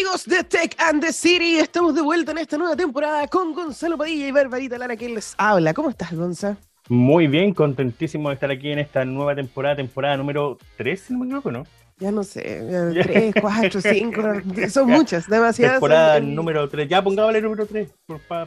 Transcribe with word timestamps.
amigos 0.00 0.24
de 0.24 0.42
Tech 0.44 0.74
and 0.78 1.02
the 1.04 1.12
City, 1.12 1.58
estamos 1.58 1.94
de 1.94 2.00
vuelta 2.00 2.32
en 2.32 2.38
esta 2.38 2.56
nueva 2.56 2.74
temporada 2.74 3.26
con 3.28 3.52
Gonzalo 3.52 3.98
Padilla 3.98 4.28
y 4.28 4.32
Barbarita 4.32 4.78
Lara 4.78 4.96
que 4.96 5.08
les 5.10 5.34
habla. 5.36 5.74
¿Cómo 5.74 5.90
estás, 5.90 6.14
Gonza? 6.14 6.56
Muy 6.88 7.26
bien, 7.26 7.52
contentísimo 7.52 8.30
de 8.30 8.34
estar 8.34 8.50
aquí 8.50 8.70
en 8.72 8.78
esta 8.78 9.04
nueva 9.04 9.34
temporada, 9.34 9.76
temporada 9.76 10.16
número 10.16 10.56
3, 10.78 11.00
si 11.00 11.12
no 11.12 11.18
me 11.18 11.26
equivoco, 11.26 11.50
¿no? 11.52 11.64
Ya 11.98 12.10
no 12.10 12.24
sé, 12.24 12.62
3, 13.02 13.34
4, 13.42 13.80
5, 13.82 14.22
son 14.70 14.88
muchas, 14.88 15.28
demasiadas. 15.28 15.74
Temporada 15.74 16.16
son- 16.16 16.34
número 16.34 16.66
3, 16.66 16.88
ya 16.88 17.02
pongámosle 17.04 17.42
número 17.42 17.66
3. 17.66 17.90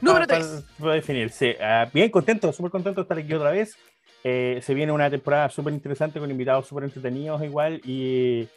Número 0.02 0.26
tres. 0.26 0.64
Para 0.80 0.94
definirse. 0.96 1.56
Ah, 1.62 1.88
bien, 1.94 2.10
contento, 2.10 2.52
súper 2.52 2.72
contento 2.72 3.02
de 3.02 3.04
estar 3.04 3.18
aquí 3.20 3.32
otra 3.32 3.52
vez. 3.52 3.78
Eh, 4.24 4.60
se 4.64 4.74
viene 4.74 4.92
una 4.92 5.10
temporada 5.12 5.50
súper 5.50 5.72
interesante 5.74 6.20
con 6.20 6.32
invitados 6.32 6.66
súper 6.66 6.86
entretenidos 6.86 7.44
igual 7.44 7.80
y, 7.86 8.48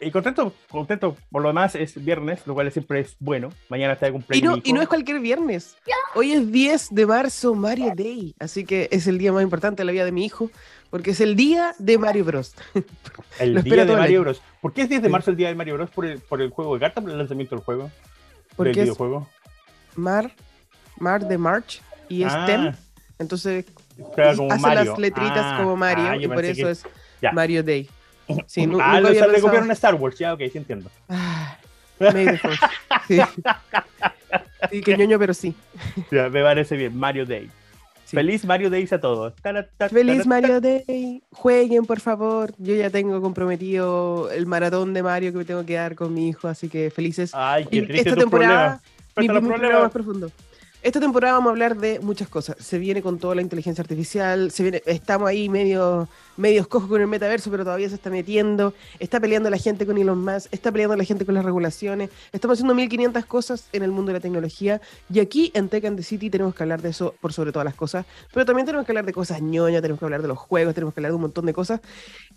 y, 0.00 0.06
y 0.06 0.10
contento, 0.10 0.52
contento. 0.70 1.16
Por 1.30 1.42
lo 1.42 1.48
demás 1.48 1.74
es 1.74 2.02
viernes, 2.04 2.46
lo 2.46 2.54
cual 2.54 2.70
siempre 2.72 3.00
es 3.00 3.16
bueno. 3.20 3.50
Mañana 3.68 3.94
está 3.94 4.08
Y 4.08 4.12
cumpleaños. 4.12 4.50
no, 4.50 4.56
mi 4.56 4.62
y 4.64 4.72
no 4.72 4.82
es 4.82 4.88
cualquier 4.88 5.20
viernes. 5.20 5.76
Hoy 6.14 6.32
es 6.32 6.50
10 6.50 6.88
de 6.94 7.06
marzo, 7.06 7.54
Mario 7.54 7.92
Day. 7.96 8.34
Así 8.38 8.64
que 8.64 8.88
es 8.90 9.06
el 9.06 9.18
día 9.18 9.32
más 9.32 9.42
importante 9.42 9.82
de 9.82 9.84
la 9.86 9.92
vida 9.92 10.04
de 10.04 10.12
mi 10.12 10.24
hijo, 10.24 10.50
porque 10.90 11.10
es 11.12 11.20
el 11.20 11.36
día 11.36 11.74
de 11.78 11.98
Mario 11.98 12.24
Bros. 12.24 12.54
El 13.38 13.62
día 13.62 13.84
de 13.84 13.92
el 13.92 13.98
Mario. 13.98 14.20
Bros. 14.22 14.42
¿Por 14.60 14.72
qué 14.72 14.82
es 14.82 14.88
10 14.88 15.02
de 15.02 15.08
marzo 15.08 15.30
el 15.30 15.36
día 15.36 15.48
de 15.48 15.54
Mario 15.54 15.74
Bros? 15.74 15.90
¿Por 15.90 16.06
el, 16.06 16.18
por 16.20 16.40
el 16.42 16.50
juego 16.50 16.74
de 16.74 16.80
cartas, 16.80 17.02
por 17.02 17.12
el 17.12 17.18
lanzamiento 17.18 17.54
del 17.54 17.64
juego? 17.64 17.90
Porque 18.56 18.70
del 18.70 18.78
es 18.80 18.84
videojuego. 18.86 19.28
Mar, 19.94 20.32
Mar 20.98 21.26
de 21.28 21.38
March 21.38 21.80
y 22.08 22.24
es 22.24 22.32
Ah, 22.32 22.44
TEM. 22.46 22.72
Entonces 23.20 23.64
hace 24.16 24.58
Mario. 24.60 24.84
las 24.84 24.98
letritas 24.98 25.38
Ah, 25.44 25.58
como 25.60 25.76
Mario 25.76 26.04
ah, 26.08 26.16
y 26.16 26.26
por 26.26 26.44
eso 26.44 26.64
que- 26.66 26.70
es 26.70 26.82
ya. 27.22 27.32
Mario 27.32 27.62
Day. 27.62 27.88
Sí, 28.46 28.66
nu- 28.66 28.78
ah, 28.80 28.96
nunca 29.00 29.08
había 29.08 29.26
le 29.26 29.40
copiaron 29.40 29.70
a 29.70 29.74
Star 29.74 29.94
Wars, 29.94 30.18
ya, 30.18 30.34
ok, 30.34 30.40
sí 30.52 30.58
entiendo. 30.58 30.90
Ah. 31.08 31.56
Sí. 33.08 33.20
Sí, 34.70 34.80
que 34.82 34.96
ñoño, 34.96 35.18
pero 35.18 35.34
sí. 35.34 35.54
Ya, 36.10 36.28
me 36.28 36.42
parece 36.42 36.76
bien, 36.76 36.96
Mario 36.96 37.24
Day. 37.26 37.48
Sí. 38.04 38.16
Feliz 38.16 38.44
Mario 38.44 38.70
Days 38.70 38.92
a 38.92 39.00
todos. 39.00 39.34
Feliz 39.90 40.26
Mario 40.26 40.60
Day. 40.60 41.22
Jueguen, 41.32 41.84
por 41.84 42.00
favor. 42.00 42.52
Yo 42.58 42.74
ya 42.74 42.88
tengo 42.90 43.20
comprometido 43.20 44.30
el 44.30 44.46
maratón 44.46 44.94
de 44.94 45.02
Mario 45.02 45.32
que 45.32 45.38
me 45.38 45.44
tengo 45.44 45.64
que 45.66 45.74
dar 45.74 45.94
con 45.94 46.14
mi 46.14 46.28
hijo, 46.28 46.48
así 46.48 46.68
que 46.68 46.90
felices. 46.90 47.32
Ay, 47.34 47.64
qué 47.70 47.82
triste 47.82 48.08
esta 48.10 48.20
temporada, 48.20 48.80
problema. 49.14 49.40
mi, 49.40 49.46
mi 49.48 49.48
programa 49.54 49.80
más 49.82 49.92
profundo. 49.92 50.30
Esta 50.80 51.00
temporada 51.00 51.34
vamos 51.34 51.48
a 51.48 51.50
hablar 51.50 51.76
de 51.76 51.98
muchas 51.98 52.28
cosas. 52.28 52.54
Se 52.60 52.78
viene 52.78 53.02
con 53.02 53.18
toda 53.18 53.34
la 53.34 53.42
inteligencia 53.42 53.82
artificial, 53.82 54.52
se 54.52 54.62
viene, 54.62 54.80
estamos 54.86 55.28
ahí 55.28 55.48
medio, 55.48 56.08
medios 56.36 56.68
cojos 56.68 56.88
con 56.88 57.00
el 57.00 57.08
metaverso, 57.08 57.50
pero 57.50 57.64
todavía 57.64 57.88
se 57.88 57.96
está 57.96 58.10
metiendo. 58.10 58.72
Está 59.00 59.18
peleando 59.18 59.50
la 59.50 59.56
gente 59.56 59.86
con 59.86 59.98
Elon 59.98 60.24
Musk, 60.24 60.46
está 60.52 60.70
peleando 60.70 60.94
la 60.94 61.02
gente 61.02 61.26
con 61.26 61.34
las 61.34 61.44
regulaciones. 61.44 62.10
Estamos 62.32 62.54
haciendo 62.58 62.76
1500 62.76 63.26
cosas 63.26 63.68
en 63.72 63.82
el 63.82 63.90
mundo 63.90 64.10
de 64.10 64.18
la 64.18 64.20
tecnología. 64.20 64.80
Y 65.12 65.18
aquí 65.18 65.50
en 65.52 65.68
Tech 65.68 65.84
and 65.84 65.96
the 65.96 66.04
City 66.04 66.30
tenemos 66.30 66.54
que 66.54 66.62
hablar 66.62 66.80
de 66.80 66.90
eso 66.90 67.12
por 67.20 67.32
sobre 67.32 67.50
todas 67.50 67.64
las 67.64 67.74
cosas. 67.74 68.06
Pero 68.32 68.46
también 68.46 68.64
tenemos 68.64 68.86
que 68.86 68.92
hablar 68.92 69.04
de 69.04 69.12
cosas 69.12 69.42
ñoñas, 69.42 69.82
tenemos 69.82 69.98
que 69.98 70.04
hablar 70.04 70.22
de 70.22 70.28
los 70.28 70.38
juegos, 70.38 70.74
tenemos 70.74 70.94
que 70.94 71.00
hablar 71.00 71.10
de 71.10 71.16
un 71.16 71.22
montón 71.22 71.44
de 71.44 71.52
cosas. 71.52 71.80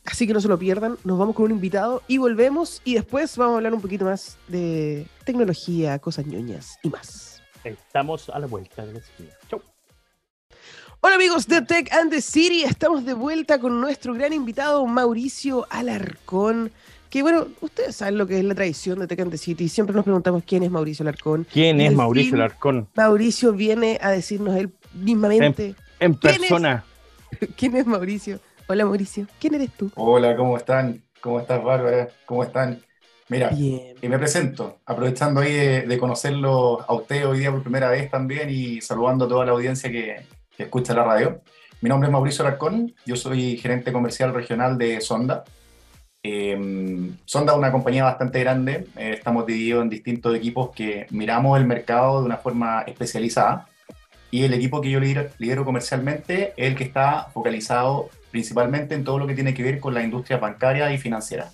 Así 0.03 0.25
que 0.25 0.33
no 0.33 0.41
se 0.41 0.47
lo 0.47 0.57
pierdan. 0.57 0.97
Nos 1.03 1.19
vamos 1.19 1.35
con 1.35 1.45
un 1.45 1.51
invitado 1.51 2.01
y 2.07 2.17
volvemos. 2.17 2.81
Y 2.85 2.95
después 2.95 3.37
vamos 3.37 3.53
a 3.53 3.57
hablar 3.57 3.75
un 3.75 3.81
poquito 3.81 4.05
más 4.05 4.37
de 4.47 5.05
tecnología, 5.25 5.99
cosas 5.99 6.25
ñoñas 6.25 6.79
y 6.81 6.89
más. 6.89 7.40
Estamos 7.63 8.29
a 8.29 8.39
la 8.39 8.47
vuelta 8.47 8.85
de 8.85 8.93
la 8.93 8.99
esquina. 8.99 9.29
Chau. 9.49 9.61
Hola 11.01 11.15
amigos 11.15 11.47
de 11.47 11.61
Tech 11.61 11.91
and 11.93 12.11
the 12.11 12.21
City, 12.21 12.63
estamos 12.63 13.05
de 13.05 13.13
vuelta 13.13 13.59
con 13.59 13.79
nuestro 13.81 14.13
gran 14.13 14.33
invitado 14.33 14.85
Mauricio 14.85 15.65
Alarcón. 15.69 16.71
Que 17.09 17.23
bueno, 17.23 17.47
ustedes 17.59 17.95
saben 17.97 18.17
lo 18.17 18.25
que 18.25 18.37
es 18.37 18.43
la 18.45 18.55
tradición 18.55 18.99
de 18.99 19.07
Tech 19.07 19.19
and 19.19 19.31
the 19.31 19.37
City. 19.37 19.67
Siempre 19.67 19.95
nos 19.95 20.05
preguntamos 20.05 20.43
quién 20.45 20.63
es 20.63 20.71
Mauricio 20.71 21.03
Alarcón. 21.03 21.45
¿Quién 21.51 21.81
Y 21.81 21.87
es 21.87 21.93
Mauricio 21.93 22.31
fin- 22.31 22.39
Larcón? 22.39 22.87
Mauricio 22.95 23.51
viene 23.53 23.97
a 24.01 24.11
decirnos 24.11 24.55
él 24.55 24.71
mismamente 24.93 25.75
En 25.99 26.13
¿Quién 26.13 26.33
es? 26.33 26.39
persona. 26.39 26.83
quién 27.57 27.75
es 27.75 27.85
Mauricio. 27.85 28.39
Hola 28.67 28.85
Mauricio, 28.85 29.27
¿quién 29.39 29.55
eres 29.55 29.71
tú? 29.75 29.91
Hola, 29.95 30.35
¿cómo 30.37 30.55
están? 30.55 31.01
¿Cómo 31.19 31.39
estás, 31.41 31.61
Bárbara? 31.63 32.07
¿Cómo 32.25 32.43
están? 32.43 32.81
Mira, 33.31 33.47
Bien. 33.47 33.95
y 34.01 34.09
me 34.09 34.19
presento, 34.19 34.79
aprovechando 34.85 35.39
ahí 35.39 35.53
de, 35.53 35.81
de 35.83 35.97
conocerlo 35.97 36.81
a 36.85 36.93
usted 36.93 37.25
hoy 37.25 37.39
día 37.39 37.49
por 37.49 37.63
primera 37.63 37.89
vez 37.89 38.11
también 38.11 38.49
y 38.49 38.81
saludando 38.81 39.23
a 39.23 39.29
toda 39.29 39.45
la 39.45 39.53
audiencia 39.53 39.89
que, 39.89 40.17
que 40.57 40.63
escucha 40.63 40.93
la 40.93 41.05
radio. 41.05 41.39
Mi 41.79 41.87
nombre 41.87 42.09
es 42.09 42.11
Mauricio 42.11 42.43
Larcón, 42.43 42.93
yo 43.05 43.15
soy 43.15 43.55
gerente 43.55 43.93
comercial 43.93 44.33
regional 44.33 44.77
de 44.77 44.99
Sonda. 44.99 45.45
Eh, 46.21 47.09
Sonda 47.23 47.53
es 47.53 47.57
una 47.57 47.71
compañía 47.71 48.03
bastante 48.03 48.41
grande, 48.41 48.87
eh, 48.97 49.13
estamos 49.17 49.45
divididos 49.45 49.83
en 49.83 49.89
distintos 49.89 50.35
equipos 50.35 50.71
que 50.75 51.07
miramos 51.11 51.57
el 51.57 51.65
mercado 51.65 52.19
de 52.19 52.25
una 52.25 52.35
forma 52.35 52.81
especializada 52.81 53.69
y 54.29 54.43
el 54.43 54.53
equipo 54.53 54.81
que 54.81 54.89
yo 54.89 54.99
lidero, 54.99 55.29
lidero 55.37 55.63
comercialmente 55.63 56.51
es 56.57 56.67
el 56.67 56.75
que 56.75 56.83
está 56.83 57.29
focalizado 57.33 58.09
principalmente 58.29 58.93
en 58.93 59.05
todo 59.05 59.19
lo 59.19 59.25
que 59.25 59.35
tiene 59.35 59.53
que 59.53 59.63
ver 59.63 59.79
con 59.79 59.93
la 59.93 60.03
industria 60.03 60.37
bancaria 60.37 60.91
y 60.91 60.97
financiera. 60.97 61.49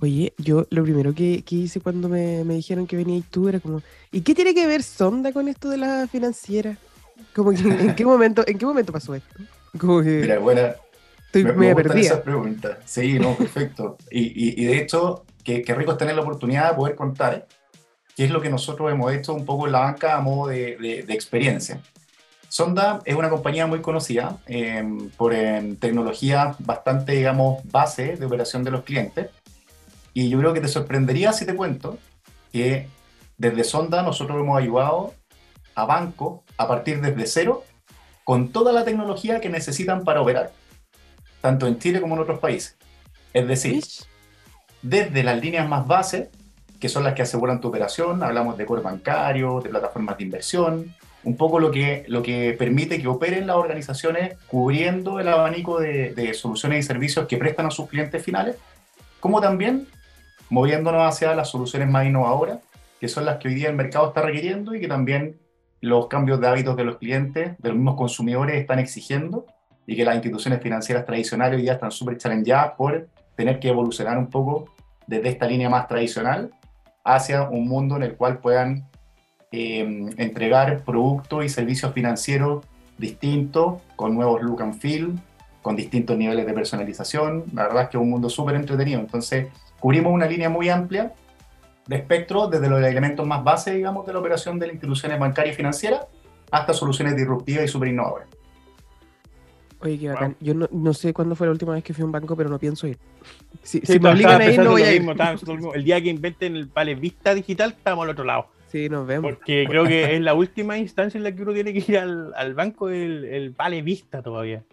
Oye, 0.00 0.34
yo 0.38 0.66
lo 0.70 0.82
primero 0.82 1.14
que, 1.14 1.42
que 1.42 1.56
hice 1.56 1.80
cuando 1.80 2.08
me, 2.08 2.44
me 2.44 2.54
dijeron 2.54 2.86
que 2.86 2.96
venías 2.96 3.24
tú 3.30 3.48
era 3.48 3.60
como, 3.60 3.80
¿y 4.12 4.20
qué 4.20 4.34
tiene 4.34 4.54
que 4.54 4.66
ver 4.66 4.82
Sonda 4.82 5.32
con 5.32 5.48
esto 5.48 5.70
de 5.70 5.78
la 5.78 6.06
financiera? 6.06 6.76
Como 7.34 7.50
que, 7.52 7.60
¿en 7.62 7.94
qué 7.94 8.04
momento, 8.04 8.44
en 8.46 8.58
qué 8.58 8.66
momento 8.66 8.92
pasó 8.92 9.14
esto? 9.14 9.34
Como 9.78 10.02
que 10.02 10.20
Mira, 10.20 10.38
buena, 10.38 10.74
estoy 11.26 11.44
me, 11.44 11.52
me 11.54 11.74
perdida. 11.74 12.00
esas 12.00 12.20
preguntas. 12.20 12.78
Sí, 12.84 13.18
no, 13.18 13.34
perfecto. 13.36 13.96
Y, 14.10 14.20
y- 14.24 14.62
y 14.62 14.64
de 14.66 14.78
hecho, 14.78 15.24
qué, 15.42 15.62
qué 15.62 15.74
rico 15.74 15.92
es 15.92 15.98
tener 15.98 16.14
la 16.14 16.22
oportunidad 16.22 16.70
de 16.70 16.76
poder 16.76 16.94
contar 16.94 17.46
qué 18.14 18.24
es 18.26 18.30
lo 18.30 18.40
que 18.42 18.50
nosotros 18.50 18.92
hemos 18.92 19.12
hecho 19.12 19.32
un 19.32 19.46
poco 19.46 19.64
en 19.66 19.72
la 19.72 19.80
banca 19.80 20.14
a 20.16 20.20
modo 20.20 20.48
de, 20.48 20.76
de- 20.76 21.02
de 21.04 21.14
experiencia. 21.14 21.80
Sonda 22.48 23.00
es 23.04 23.14
una 23.16 23.28
compañía 23.30 23.66
muy 23.66 23.80
conocida 23.80 24.38
eh, 24.46 24.84
por 25.16 25.34
em, 25.34 25.76
tecnología 25.76 26.54
bastante, 26.60 27.12
digamos, 27.12 27.60
base 27.70 28.16
de 28.16 28.26
operación 28.26 28.62
de 28.62 28.70
los 28.70 28.82
clientes. 28.84 29.28
Y 30.16 30.30
yo 30.30 30.38
creo 30.38 30.54
que 30.54 30.62
te 30.62 30.68
sorprendería 30.68 31.34
si 31.34 31.44
te 31.44 31.54
cuento 31.54 31.98
que 32.50 32.88
desde 33.36 33.64
Sonda 33.64 34.02
nosotros 34.02 34.40
hemos 34.40 34.58
ayudado 34.58 35.12
a 35.74 35.84
bancos 35.84 36.40
a 36.56 36.66
partir 36.66 37.02
desde 37.02 37.26
cero 37.26 37.64
con 38.24 38.48
toda 38.48 38.72
la 38.72 38.82
tecnología 38.82 39.42
que 39.42 39.50
necesitan 39.50 40.04
para 40.04 40.22
operar, 40.22 40.52
tanto 41.42 41.66
en 41.66 41.78
Chile 41.78 42.00
como 42.00 42.14
en 42.14 42.22
otros 42.22 42.38
países. 42.38 42.78
Es 43.34 43.46
decir, 43.46 43.84
desde 44.80 45.22
las 45.22 45.38
líneas 45.38 45.68
más 45.68 45.86
bases, 45.86 46.30
que 46.80 46.88
son 46.88 47.04
las 47.04 47.12
que 47.12 47.20
aseguran 47.20 47.60
tu 47.60 47.68
operación, 47.68 48.22
hablamos 48.22 48.56
de 48.56 48.64
core 48.64 48.80
bancario, 48.80 49.60
de 49.60 49.68
plataformas 49.68 50.16
de 50.16 50.24
inversión, 50.24 50.94
un 51.24 51.36
poco 51.36 51.58
lo 51.58 51.70
que, 51.70 52.06
lo 52.08 52.22
que 52.22 52.56
permite 52.58 53.02
que 53.02 53.06
operen 53.06 53.46
las 53.46 53.56
organizaciones 53.56 54.38
cubriendo 54.46 55.20
el 55.20 55.28
abanico 55.28 55.78
de, 55.78 56.14
de 56.14 56.32
soluciones 56.32 56.82
y 56.82 56.88
servicios 56.88 57.26
que 57.26 57.36
prestan 57.36 57.66
a 57.66 57.70
sus 57.70 57.86
clientes 57.86 58.24
finales, 58.24 58.56
como 59.20 59.42
también 59.42 59.88
moviéndonos 60.50 61.02
hacia 61.02 61.34
las 61.34 61.50
soluciones 61.50 61.88
más 61.88 62.06
innovadoras, 62.06 62.58
que 63.00 63.08
son 63.08 63.24
las 63.24 63.36
que 63.36 63.48
hoy 63.48 63.54
día 63.54 63.68
el 63.68 63.76
mercado 63.76 64.08
está 64.08 64.22
requiriendo 64.22 64.74
y 64.74 64.80
que 64.80 64.88
también 64.88 65.38
los 65.80 66.08
cambios 66.08 66.40
de 66.40 66.48
hábitos 66.48 66.76
de 66.76 66.84
los 66.84 66.96
clientes, 66.96 67.58
de 67.58 67.68
los 67.68 67.76
mismos 67.76 67.96
consumidores 67.96 68.56
están 68.56 68.78
exigiendo 68.78 69.46
y 69.86 69.96
que 69.96 70.04
las 70.04 70.14
instituciones 70.14 70.60
financieras 70.60 71.04
tradicionales 71.04 71.56
hoy 71.56 71.62
día 71.62 71.74
están 71.74 71.90
súper 71.90 72.18
challengeadas 72.18 72.72
por 72.76 73.08
tener 73.36 73.60
que 73.60 73.68
evolucionar 73.68 74.18
un 74.18 74.28
poco 74.28 74.70
desde 75.06 75.28
esta 75.28 75.46
línea 75.46 75.68
más 75.68 75.86
tradicional 75.86 76.50
hacia 77.04 77.48
un 77.48 77.68
mundo 77.68 77.96
en 77.96 78.02
el 78.02 78.16
cual 78.16 78.38
puedan 78.38 78.88
eh, 79.52 80.10
entregar 80.16 80.82
productos 80.84 81.44
y 81.44 81.48
servicios 81.48 81.92
financieros 81.92 82.64
distintos, 82.98 83.80
con 83.94 84.14
nuevos 84.14 84.42
look 84.42 84.62
and 84.62 84.74
feel, 84.80 85.14
con 85.62 85.76
distintos 85.76 86.16
niveles 86.16 86.46
de 86.46 86.52
personalización. 86.52 87.44
La 87.52 87.64
verdad 87.64 87.82
es 87.84 87.88
que 87.90 87.96
es 87.96 88.02
un 88.02 88.10
mundo 88.10 88.28
súper 88.28 88.56
entretenido. 88.56 89.00
Entonces, 89.00 89.48
cubrimos 89.86 90.12
una 90.12 90.26
línea 90.26 90.48
muy 90.48 90.68
amplia 90.68 91.12
de 91.86 91.94
espectro, 91.94 92.48
desde 92.48 92.68
los 92.68 92.82
elementos 92.82 93.24
más 93.24 93.44
base, 93.44 93.72
digamos, 93.72 94.04
de 94.04 94.12
la 94.14 94.18
operación 94.18 94.58
de 94.58 94.66
las 94.66 94.74
instituciones 94.74 95.16
bancarias 95.16 95.54
y 95.54 95.56
financieras, 95.58 96.08
hasta 96.50 96.72
soluciones 96.72 97.14
disruptivas 97.14 97.66
y 97.66 97.68
súper 97.68 97.90
innovadoras. 97.90 98.26
Oye, 99.78 99.96
qué 99.96 100.08
bacán. 100.08 100.34
Yo 100.40 100.54
no, 100.54 100.68
no 100.72 100.92
sé 100.92 101.12
cuándo 101.14 101.36
fue 101.36 101.46
la 101.46 101.52
última 101.52 101.74
vez 101.74 101.84
que 101.84 101.94
fui 101.94 102.02
a 102.02 102.04
un 102.04 102.10
banco, 102.10 102.34
pero 102.34 102.48
no 102.48 102.58
pienso 102.58 102.88
ir. 102.88 102.98
Si, 103.62 103.78
Sí, 103.78 103.92
si 103.92 104.00
me 104.00 104.10
obligan 104.10 104.40
a 104.40 104.50
ir, 104.50 104.58
no 104.58 104.70
voy 104.72 104.82
a 104.82 104.92
ir. 104.92 105.04
mismo, 105.04 105.14
mismo. 105.54 105.72
El 105.72 105.84
día 105.84 106.02
que 106.02 106.08
inventen 106.08 106.56
el 106.56 106.66
Vale 106.66 106.96
Vista 106.96 107.32
Digital, 107.32 107.70
estamos 107.76 108.02
al 108.02 108.10
otro 108.10 108.24
lado. 108.24 108.48
Sí, 108.66 108.88
nos 108.88 109.06
vemos. 109.06 109.30
Porque 109.34 109.66
creo 109.68 109.84
que 109.84 110.16
es 110.16 110.20
la 110.20 110.34
última 110.34 110.78
instancia 110.78 111.16
en 111.16 111.22
la 111.22 111.30
que 111.30 111.42
uno 111.42 111.52
tiene 111.52 111.72
que 111.72 111.92
ir 111.92 111.96
al, 111.96 112.34
al 112.34 112.54
banco, 112.54 112.88
el, 112.88 113.24
el 113.24 113.50
Vale 113.50 113.82
Vista 113.82 114.20
todavía. 114.20 114.64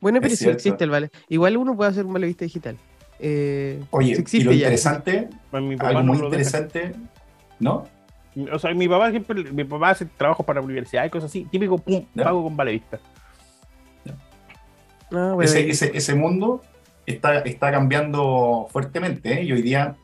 Bueno, 0.00 0.20
pero 0.20 0.36
cierto. 0.36 0.58
existe 0.58 0.84
el 0.84 0.90
vale. 0.90 1.10
Igual 1.28 1.56
uno 1.56 1.74
puede 1.76 1.90
hacer 1.90 2.06
un 2.06 2.12
vale 2.12 2.28
vista 2.28 2.44
digital. 2.44 2.78
Eh, 3.22 3.82
Oye, 3.90 4.24
y 4.32 4.40
lo 4.42 4.52
ya. 4.52 4.58
interesante, 4.58 5.28
mi 5.52 5.76
papá 5.76 5.88
algo 5.90 6.02
no 6.02 6.12
muy 6.14 6.22
lo 6.22 6.30
deja. 6.30 6.42
interesante, 6.58 6.94
¿no? 7.58 7.84
O 8.52 8.58
sea, 8.58 8.72
mi 8.74 8.88
papá 8.88 9.10
siempre, 9.10 9.34
mi 9.52 9.64
papá 9.64 9.90
hace 9.90 10.06
trabajos 10.06 10.46
para 10.46 10.60
la 10.60 10.64
universidad 10.64 11.04
y 11.04 11.10
cosas 11.10 11.30
así, 11.30 11.44
típico, 11.50 11.76
pum, 11.78 12.04
Ya. 12.14 12.24
pago 12.24 12.42
con 12.44 12.56
Vale 12.56 12.72
Vista. 12.72 12.98
Ah, 15.12 15.32
bueno, 15.34 15.42
ese, 15.42 15.68
ese, 15.68 15.90
ese 15.94 16.14
mundo 16.14 16.62
está, 17.06 17.40
está 17.40 17.72
cambiando 17.72 18.68
fuertemente 18.70 19.40
¿eh? 19.40 19.42
y 19.44 19.52
hoy 19.52 19.62
día 19.62 19.96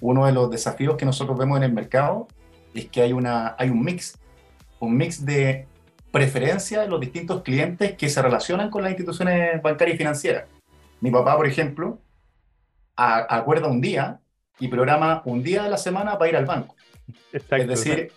uno 0.00 0.26
de 0.26 0.32
los 0.32 0.50
desafíos 0.50 0.96
que 0.96 1.04
nosotros 1.04 1.36
vemos 1.36 1.56
en 1.58 1.64
el 1.64 1.72
mercado 1.72 2.28
es 2.74 2.86
que 2.86 3.02
hay, 3.02 3.12
una, 3.12 3.56
hay 3.58 3.70
un 3.70 3.82
mix, 3.82 4.16
un 4.78 4.96
mix 4.96 5.24
de 5.24 5.66
preferencia 6.12 6.80
de 6.82 6.88
los 6.88 7.00
distintos 7.00 7.42
clientes 7.42 7.96
que 7.96 8.08
se 8.08 8.22
relacionan 8.22 8.70
con 8.70 8.82
las 8.82 8.92
instituciones 8.92 9.60
bancarias 9.60 9.96
y 9.96 9.98
financieras. 9.98 10.44
Mi 11.00 11.10
papá, 11.10 11.36
por 11.36 11.46
ejemplo, 11.46 11.98
acuerda 12.96 13.68
un 13.68 13.80
día 13.80 14.20
y 14.58 14.68
programa 14.68 15.22
un 15.24 15.42
día 15.42 15.64
de 15.64 15.70
la 15.70 15.78
semana 15.78 16.18
para 16.18 16.30
ir 16.30 16.36
al 16.36 16.46
banco. 16.46 16.76
es 17.32 17.68
decir, 17.68 18.12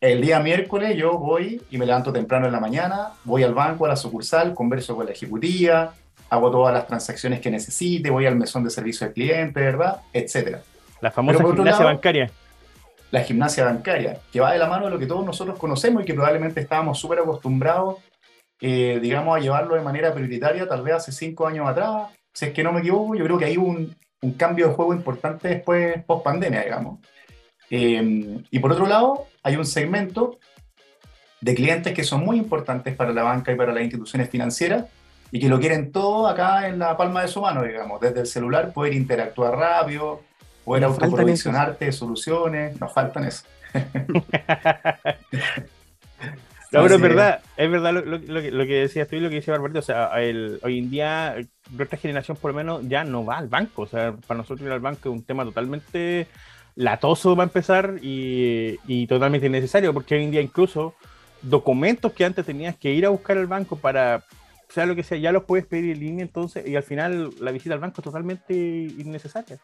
el 0.00 0.20
día 0.20 0.40
miércoles 0.40 0.96
yo 0.96 1.18
voy 1.18 1.62
y 1.70 1.78
me 1.78 1.86
levanto 1.86 2.12
temprano 2.12 2.46
en 2.46 2.52
la 2.52 2.60
mañana, 2.60 3.12
voy 3.24 3.44
al 3.44 3.54
banco, 3.54 3.86
a 3.86 3.88
la 3.88 3.96
sucursal, 3.96 4.54
converso 4.54 4.96
con 4.96 5.06
la 5.06 5.12
ejecutiva, 5.12 5.94
hago 6.28 6.50
todas 6.50 6.74
las 6.74 6.86
transacciones 6.86 7.40
que 7.40 7.50
necesite, 7.50 8.10
voy 8.10 8.26
al 8.26 8.36
mesón 8.36 8.64
de 8.64 8.70
servicio 8.70 9.06
al 9.06 9.12
cliente, 9.12 9.60
¿verdad? 9.60 10.00
Etcétera. 10.12 10.62
La 11.00 11.10
famosa 11.10 11.44
gimnasia 11.44 11.84
bancaria. 11.84 12.30
La 13.10 13.20
gimnasia 13.20 13.64
bancaria, 13.64 14.18
que 14.32 14.40
va 14.40 14.52
de 14.52 14.58
la 14.58 14.66
mano 14.66 14.86
de 14.86 14.90
lo 14.90 14.98
que 14.98 15.06
todos 15.06 15.24
nosotros 15.24 15.58
conocemos 15.58 16.02
y 16.02 16.06
que 16.06 16.14
probablemente 16.14 16.60
estábamos 16.60 16.98
súper 16.98 17.18
acostumbrados, 17.18 17.96
eh, 18.60 18.98
digamos, 19.02 19.36
a 19.36 19.40
llevarlo 19.40 19.74
de 19.74 19.82
manera 19.82 20.14
prioritaria, 20.14 20.66
tal 20.66 20.82
vez 20.82 20.94
hace 20.94 21.12
cinco 21.12 21.46
años 21.46 21.68
atrás. 21.68 22.08
Si 22.32 22.46
es 22.46 22.52
que 22.52 22.62
no 22.62 22.72
me 22.72 22.80
equivoco, 22.80 23.14
yo 23.14 23.24
creo 23.24 23.38
que 23.38 23.44
hay 23.44 23.58
un, 23.58 23.94
un 24.22 24.32
cambio 24.32 24.68
de 24.68 24.74
juego 24.74 24.94
importante 24.94 25.48
después, 25.48 26.02
post 26.04 26.24
pandemia, 26.24 26.62
digamos. 26.62 27.00
Eh, 27.70 28.42
y 28.50 28.58
por 28.58 28.72
otro 28.72 28.86
lado, 28.86 29.26
hay 29.42 29.56
un 29.56 29.66
segmento 29.66 30.38
de 31.40 31.54
clientes 31.54 31.92
que 31.92 32.04
son 32.04 32.24
muy 32.24 32.38
importantes 32.38 32.94
para 32.94 33.12
la 33.12 33.24
banca 33.24 33.52
y 33.52 33.56
para 33.56 33.72
las 33.72 33.82
instituciones 33.82 34.30
financieras 34.30 34.86
y 35.30 35.40
que 35.40 35.48
lo 35.48 35.58
quieren 35.58 35.90
todo 35.90 36.28
acá 36.28 36.68
en 36.68 36.78
la 36.78 36.96
palma 36.96 37.22
de 37.22 37.28
su 37.28 37.40
mano, 37.40 37.62
digamos, 37.64 38.00
desde 38.00 38.20
el 38.20 38.26
celular, 38.26 38.72
poder 38.72 38.94
interactuar 38.94 39.56
rápido, 39.56 40.22
poder 40.64 40.84
autoprovisionarte 40.84 41.90
soluciones, 41.90 42.78
nos 42.80 42.92
faltan 42.92 43.24
eso. 43.24 43.44
No, 46.72 46.82
pero 46.82 46.94
es 46.94 47.00
verdad, 47.00 47.40
es 47.56 47.70
verdad 47.70 47.92
lo, 47.92 48.02
lo, 48.02 48.66
que 48.66 48.74
decías 48.74 49.06
tú 49.06 49.16
y 49.16 49.20
lo 49.20 49.28
que 49.28 49.36
decía 49.36 49.52
Barbarito. 49.52 49.80
O 49.80 49.82
sea, 49.82 50.10
hoy 50.14 50.78
en 50.78 50.90
día, 50.90 51.36
nuestra 51.70 51.98
generación 51.98 52.36
por 52.38 52.52
lo 52.52 52.56
menos 52.56 52.88
ya 52.88 53.04
no 53.04 53.24
va 53.24 53.36
al 53.36 53.48
banco. 53.48 53.82
O 53.82 53.86
sea, 53.86 54.14
para 54.26 54.38
nosotros 54.38 54.66
ir 54.66 54.72
al 54.72 54.80
banco 54.80 55.10
es 55.10 55.14
un 55.14 55.22
tema 55.22 55.44
totalmente 55.44 56.26
latoso 56.74 57.36
va 57.36 57.44
a 57.44 57.46
empezar 57.46 57.98
y, 58.00 59.06
totalmente 59.06 59.46
innecesario, 59.46 59.92
porque 59.92 60.14
hoy 60.14 60.24
en 60.24 60.30
día 60.30 60.40
incluso 60.40 60.94
documentos 61.42 62.12
que 62.12 62.24
antes 62.24 62.46
tenías 62.46 62.76
que 62.76 62.92
ir 62.92 63.04
a 63.04 63.10
buscar 63.10 63.36
al 63.36 63.46
banco 63.46 63.76
para, 63.76 64.24
sea 64.68 64.86
lo 64.86 64.94
que 64.94 65.02
sea, 65.02 65.18
ya 65.18 65.32
los 65.32 65.44
puedes 65.44 65.66
pedir 65.66 65.92
en 65.92 66.00
línea 66.00 66.22
entonces 66.22 66.66
y 66.66 66.76
al 66.76 66.82
final 66.82 67.30
la 67.40 67.50
visita 67.50 67.74
al 67.74 67.80
banco 67.80 68.00
es 68.00 68.04
totalmente 68.04 68.54
innecesaria. 68.54 69.58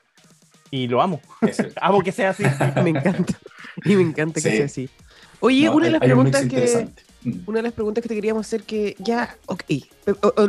Y 0.70 0.86
lo 0.86 1.00
amo. 1.00 1.20
amo 1.80 2.02
que 2.02 2.12
sea 2.12 2.30
así. 2.30 2.42
me 2.82 2.90
encanta. 2.90 3.38
Y 3.84 3.96
me 3.96 4.02
encanta 4.02 4.34
que 4.34 4.50
sea 4.50 4.66
así. 4.66 4.90
Oye, 5.40 5.68
una 5.70 5.86
de 5.86 5.92
las 5.92 6.00
preguntas 6.00 6.46
que 6.46 6.88
mm. 7.22 7.30
una 7.46 7.58
de 7.58 7.62
las 7.62 7.72
preguntas 7.72 8.02
que 8.02 8.08
te 8.08 8.14
queríamos 8.14 8.46
hacer 8.46 8.62
que 8.62 8.96
ya, 8.98 9.36
ok, 9.46 9.62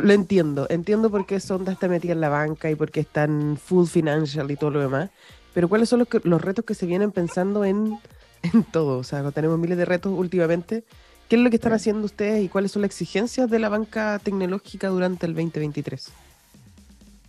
lo 0.02 0.12
entiendo, 0.12 0.66
entiendo 0.68 1.10
por 1.10 1.26
qué 1.26 1.40
Sonda 1.40 1.72
está 1.72 1.88
metida 1.88 2.12
en 2.12 2.20
la 2.20 2.28
banca 2.28 2.70
y 2.70 2.74
por 2.74 2.90
qué 2.90 3.00
están 3.00 3.56
full 3.56 3.86
financial 3.86 4.50
y 4.50 4.56
todo 4.56 4.70
lo 4.70 4.80
demás, 4.80 5.10
pero 5.54 5.68
¿cuáles 5.68 5.88
son 5.88 6.00
los, 6.00 6.08
los 6.24 6.40
retos 6.40 6.64
que 6.64 6.74
se 6.74 6.86
vienen 6.86 7.12
pensando 7.12 7.64
en, 7.64 7.98
en 8.42 8.64
todo? 8.64 8.98
O 8.98 9.04
sea, 9.04 9.30
tenemos 9.30 9.58
miles 9.58 9.78
de 9.78 9.84
retos 9.84 10.12
últimamente. 10.16 10.84
¿Qué 11.28 11.36
es 11.36 11.42
lo 11.42 11.50
que 11.50 11.56
están 11.56 11.72
haciendo 11.72 12.04
ustedes 12.04 12.42
y 12.42 12.48
cuáles 12.48 12.72
son 12.72 12.82
las 12.82 12.90
exigencias 12.90 13.48
de 13.48 13.60
la 13.60 13.68
banca 13.68 14.18
tecnológica 14.18 14.88
durante 14.88 15.26
el 15.26 15.34
2023? 15.34 16.10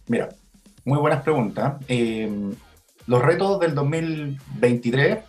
Mira, 0.07 0.29
muy 0.85 0.97
buenas 0.97 1.21
preguntas. 1.21 1.75
Eh, 1.87 2.27
los 3.05 3.21
retos 3.21 3.59
del 3.59 3.75
2023, 3.75 5.19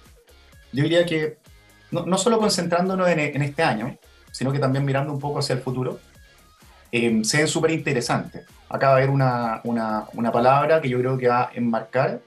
yo 0.72 0.82
diría 0.82 1.04
que 1.04 1.41
no, 1.92 2.18
solo 2.18 2.38
concentrándonos 2.38 3.08
en, 3.08 3.42
este 3.42 3.62
año, 3.62 3.96
sino 4.30 4.50
que 4.50 4.58
también 4.58 4.84
mirando 4.84 5.12
un 5.12 5.20
poco 5.20 5.38
hacia 5.38 5.54
el 5.54 5.60
futuro, 5.60 6.00
eh, 6.90 7.20
se 7.22 7.38
ven 7.38 7.48
súper 7.48 7.70
interesantes. 7.70 8.46
Acaba 8.68 8.96
de 8.96 9.02
haber 9.02 9.14
una, 9.14 9.60
una, 9.64 10.06
una 10.14 10.32
palabra 10.32 10.80
que 10.80 10.88
yo 10.88 10.98
creo 10.98 11.18
que 11.18 11.28
va 11.28 11.42
a 11.42 11.50
enmarcar 11.54 12.20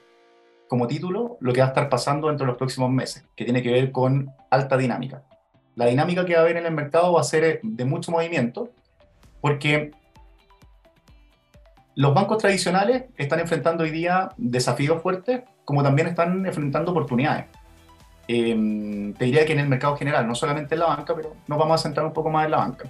como 0.68 0.86
título 0.86 1.36
lo 1.40 1.52
que 1.52 1.60
va 1.60 1.66
a 1.66 1.68
estar 1.68 1.88
pasando 1.88 2.28
dentro 2.28 2.44
de 2.44 2.52
los 2.52 2.58
próximos 2.58 2.90
meses, 2.90 3.24
que 3.34 3.44
tiene 3.44 3.62
que 3.62 3.72
ver 3.72 3.92
con 3.92 4.30
alta 4.50 4.76
dinámica. 4.76 5.22
La 5.74 5.86
dinámica 5.86 6.24
que 6.24 6.34
va 6.34 6.40
a 6.40 6.42
haber 6.42 6.56
en 6.56 6.66
el 6.66 6.72
mercado 6.72 7.12
va 7.12 7.20
a 7.20 7.24
ser 7.24 7.60
de 7.62 7.84
mucho 7.84 8.10
movimiento, 8.10 8.70
porque 9.40 9.90
los 11.94 12.14
bancos 12.14 12.38
tradicionales 12.38 13.04
están 13.16 13.40
enfrentando 13.40 13.84
hoy 13.84 13.90
día 13.90 14.30
desafíos 14.36 15.02
fuertes, 15.02 15.42
como 15.64 15.82
también 15.82 16.08
están 16.08 16.44
enfrentando 16.46 16.92
oportunidades. 16.92 17.46
Em, 18.28 19.12
te 19.14 19.24
diría 19.26 19.46
que 19.46 19.52
en 19.52 19.60
el 19.60 19.68
mercado 19.68 19.96
general, 19.96 20.26
no 20.26 20.34
solamente 20.34 20.74
en 20.74 20.80
la 20.80 20.86
banca, 20.86 21.14
pero 21.14 21.34
nos 21.46 21.58
vamos 21.58 21.80
a 21.80 21.82
centrar 21.82 22.06
un 22.06 22.12
poco 22.12 22.30
más 22.30 22.44
en 22.46 22.50
la 22.50 22.58
banca. 22.58 22.88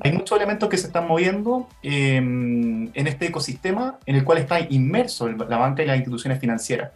Hay 0.00 0.12
muchos 0.12 0.36
elementos 0.36 0.68
que 0.68 0.76
se 0.76 0.88
están 0.88 1.06
moviendo 1.06 1.68
em, 1.82 2.90
en 2.94 3.06
este 3.06 3.26
ecosistema 3.26 3.98
en 4.06 4.16
el 4.16 4.24
cual 4.24 4.38
está 4.38 4.58
inmerso 4.60 5.28
la 5.28 5.56
banca 5.56 5.82
y 5.84 5.86
las 5.86 5.96
instituciones 5.96 6.40
financieras. 6.40 6.90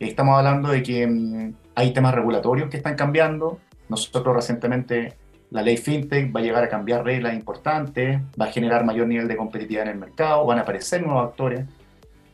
Estamos 0.00 0.36
hablando 0.36 0.70
de 0.70 0.82
que 0.82 1.02
em, 1.02 1.54
hay 1.74 1.92
temas 1.92 2.14
regulatorios 2.14 2.68
que 2.68 2.78
están 2.78 2.96
cambiando. 2.96 3.60
Nosotros 3.88 4.34
recientemente 4.34 5.14
la 5.50 5.62
ley 5.62 5.76
FinTech 5.76 6.34
va 6.34 6.40
a 6.40 6.42
llegar 6.42 6.64
a 6.64 6.68
cambiar 6.68 7.04
reglas 7.04 7.34
importantes, 7.34 8.20
va 8.40 8.46
a 8.46 8.52
generar 8.52 8.84
mayor 8.84 9.06
nivel 9.06 9.28
de 9.28 9.36
competitividad 9.36 9.84
en 9.84 9.92
el 9.92 9.98
mercado, 9.98 10.46
van 10.46 10.58
a 10.58 10.62
aparecer 10.62 11.04
nuevos 11.04 11.28
actores. 11.28 11.64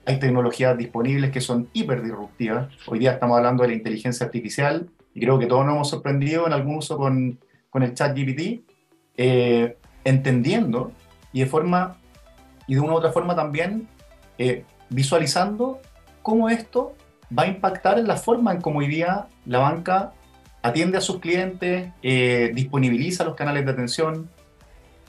Hay 0.08 0.20
tecnologías 0.20 0.78
disponibles 0.78 1.32
que 1.32 1.40
son 1.40 1.68
hiper 1.72 2.00
disruptivas. 2.00 2.68
Hoy 2.86 3.00
día 3.00 3.12
estamos 3.12 3.36
hablando 3.36 3.64
de 3.64 3.70
la 3.70 3.74
inteligencia 3.74 4.24
artificial 4.24 4.88
y 5.12 5.20
creo 5.20 5.36
que 5.36 5.46
todos 5.46 5.66
nos 5.66 5.74
hemos 5.74 5.90
sorprendido 5.90 6.46
en 6.46 6.52
algún 6.52 6.76
uso 6.76 6.96
con, 6.96 7.40
con 7.70 7.82
el 7.82 7.92
chat 7.92 8.16
GPT 8.16 8.62
eh, 9.16 9.76
entendiendo 10.04 10.92
y 11.32 11.40
de 11.40 11.46
forma 11.46 11.96
y 12.68 12.74
de 12.74 12.80
una 12.80 12.92
u 12.92 12.96
otra 12.96 13.10
forma 13.10 13.34
también 13.34 13.88
eh, 14.38 14.64
visualizando 14.90 15.80
cómo 16.22 16.48
esto 16.50 16.94
va 17.36 17.42
a 17.42 17.46
impactar 17.48 17.98
en 17.98 18.06
la 18.06 18.16
forma 18.16 18.52
en 18.52 18.60
cómo 18.60 18.78
hoy 18.78 18.86
día 18.86 19.26
la 19.44 19.58
banca 19.58 20.12
atiende 20.62 20.98
a 20.98 21.00
sus 21.00 21.18
clientes, 21.18 21.90
eh, 22.02 22.52
disponibiliza 22.54 23.24
los 23.24 23.34
canales 23.34 23.64
de 23.64 23.72
atención, 23.72 24.30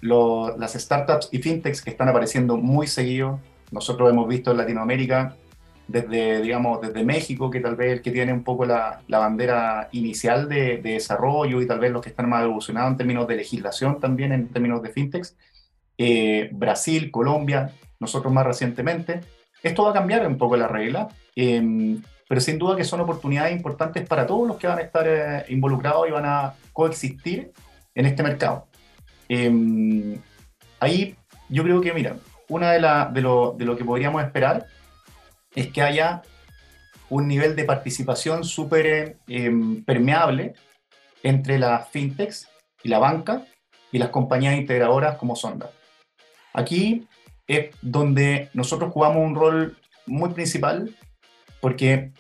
las 0.01 0.73
startups 0.73 1.29
y 1.31 1.37
fintechs 1.37 1.83
que 1.83 1.91
están 1.91 2.09
apareciendo 2.09 2.57
muy 2.57 2.87
seguido. 2.87 3.39
Nosotros 3.71 4.09
hemos 4.09 4.27
visto 4.27 4.51
en 4.51 4.57
Latinoamérica 4.57 5.35
desde, 5.87 6.41
digamos, 6.41 6.81
desde 6.81 7.03
México, 7.03 7.49
que 7.49 7.61
tal 7.61 7.75
vez 7.75 7.93
el 7.93 8.01
que 8.01 8.11
tiene 8.11 8.33
un 8.33 8.43
poco 8.43 8.65
la, 8.65 9.01
bandera 9.07 9.87
inicial 9.93 10.49
de, 10.49 10.77
de, 10.77 10.93
desarrollo 10.93 11.61
y 11.61 11.67
tal 11.67 11.79
vez 11.79 11.91
los 11.91 12.01
que 12.01 12.09
están 12.09 12.29
más 12.29 12.43
evolucionados 12.43 12.91
en 12.91 12.97
términos 12.97 13.27
de 13.27 13.37
legislación 13.37 13.99
también, 13.99 14.33
en 14.33 14.49
términos 14.49 14.81
de 14.81 14.89
fintechs, 14.89 15.37
eh, 15.97 16.49
Brasil, 16.51 17.09
Colombia, 17.09 17.71
nosotros 17.99 18.33
más 18.33 18.45
recientemente. 18.45 19.21
Esto 19.63 19.83
va 19.83 19.91
a 19.91 19.93
cambiar 19.93 20.27
un 20.27 20.37
poco 20.37 20.57
la 20.57 20.67
regla, 20.67 21.07
eh, 21.35 21.97
pero 22.27 22.41
sin 22.41 22.57
duda 22.57 22.75
que 22.75 22.83
son 22.83 22.99
oportunidades 22.99 23.55
importantes 23.55 24.07
para 24.07 24.27
todos 24.27 24.47
los 24.47 24.57
que 24.57 24.67
van 24.67 24.79
a 24.79 24.81
estar 24.81 25.07
eh, 25.07 25.45
involucrados 25.49 26.07
y 26.07 26.11
van 26.11 26.25
a 26.25 26.53
coexistir 26.73 27.51
en 27.95 28.05
este 28.05 28.23
mercado. 28.23 28.67
Eh, 29.29 30.19
ahí 30.79 31.15
yo 31.49 31.63
creo 31.63 31.81
que, 31.81 31.93
mira, 31.93 32.17
una 32.49 32.71
de, 32.71 32.79
la, 32.79 33.09
de, 33.13 33.21
lo, 33.21 33.77
que 33.77 33.85
podríamos 33.85 34.23
esperar 34.23 34.67
es 35.55 35.67
que 35.71 35.81
haya 35.81 36.21
un 37.09 37.27
nivel 37.27 37.55
de 37.55 37.63
participación 37.63 38.43
súper 38.43 39.17
em, 39.27 39.83
permeable 39.83 40.53
entre 41.23 41.57
las 41.57 41.89
fintechs 41.89 42.49
y 42.83 42.89
la 42.89 42.99
banca 42.99 43.45
y 43.91 43.97
las 43.97 44.09
compañías 44.09 44.55
integradoras 44.55 45.17
como 45.17 45.35
Sonda. 45.35 45.71
Aquí 46.53 47.07
es 47.47 47.75
donde 47.81 48.49
nosotros 48.53 48.91
jugamos 48.91 49.25
un 49.25 49.35
rol 49.35 49.77
muy 50.05 50.29
principal 50.31 50.95
porque, 51.61 52.11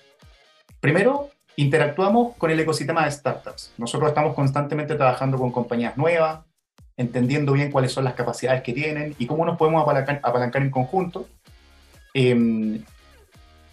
primero, 0.79 1.29
interactuamos 1.57 2.35
con 2.37 2.51
el 2.51 2.59
ecosistema 2.59 3.05
de 3.05 3.11
startups. 3.11 3.73
Nosotros 3.77 4.09
estamos 4.09 4.35
constantemente 4.35 4.95
trabajando 4.95 5.37
con 5.37 5.51
compañías 5.51 5.97
nuevas, 5.97 6.46
entendiendo 6.97 7.53
bien 7.53 7.71
cuáles 7.71 7.91
son 7.91 8.03
las 8.03 8.15
capacidades 8.15 8.63
que 8.63 8.73
tienen 8.73 9.15
y 9.19 9.27
cómo 9.27 9.45
nos 9.45 9.57
podemos 9.57 9.81
apalancar, 9.83 10.61
en 10.61 10.71
conjunto. 10.71 11.27
Em, 12.13 12.83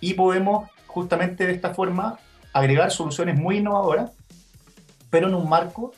y 0.00 0.14
podemos 0.14 0.68
justamente 0.86 1.46
de 1.46 1.52
esta 1.52 1.72
forma 1.72 2.18
agregar 2.52 2.90
soluciones 2.90 3.36
muy 3.36 3.56
innovadoras, 3.56 4.12
pero 5.10 5.28
en 5.28 5.34
un 5.34 5.48
marco 5.48 5.92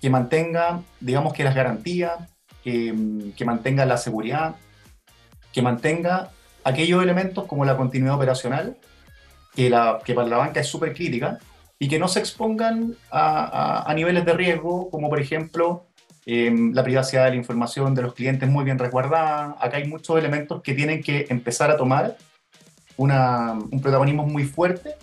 que 0.00 0.10
mantenga, 0.10 0.82
digamos 1.00 1.32
que 1.32 1.42
las 1.42 1.54
garantías, 1.54 2.12
que, 2.62 2.92
mantenga 3.44 3.86
la 3.86 3.96
seguridad, 3.96 4.56
que 5.52 5.62
mantenga 5.62 6.30
aquellos 6.64 7.02
elementos 7.02 7.46
como 7.46 7.64
la 7.64 7.76
continuidad 7.76 8.16
operacional, 8.16 8.76
que, 9.54 9.70
la, 9.70 10.00
que 10.04 10.14
para 10.14 10.28
la 10.28 10.36
banca 10.36 10.60
es 10.60 10.66
súper 10.66 10.92
crítica, 10.92 11.38
y 11.78 11.88
que 11.88 11.98
no 11.98 12.08
se 12.08 12.20
expongan 12.20 12.96
a, 13.10 13.92
niveles 13.94 14.24
de 14.24 14.32
riesgo, 14.32 14.90
como 14.90 15.08
por 15.08 15.20
ejemplo 15.20 15.86
em, 16.26 16.74
la 16.74 16.82
privacidad 16.82 17.24
de 17.24 17.30
la 17.30 17.36
información 17.36 17.94
de 17.94 18.02
los 18.02 18.14
clientes 18.14 18.48
muy 18.48 18.64
bien 18.64 18.78
resguardada. 18.78 19.56
Acá 19.60 19.78
hay 19.78 19.88
muchos 19.88 20.18
elementos 20.18 20.60
que 20.62 20.74
tienen 20.74 21.02
que 21.02 21.26
empezar 21.30 21.70
a 21.70 21.76
tomar 21.76 22.16
un 22.98 23.80
protagonismo 23.82 24.26
muy 24.26 24.44
fuerte 24.44 24.96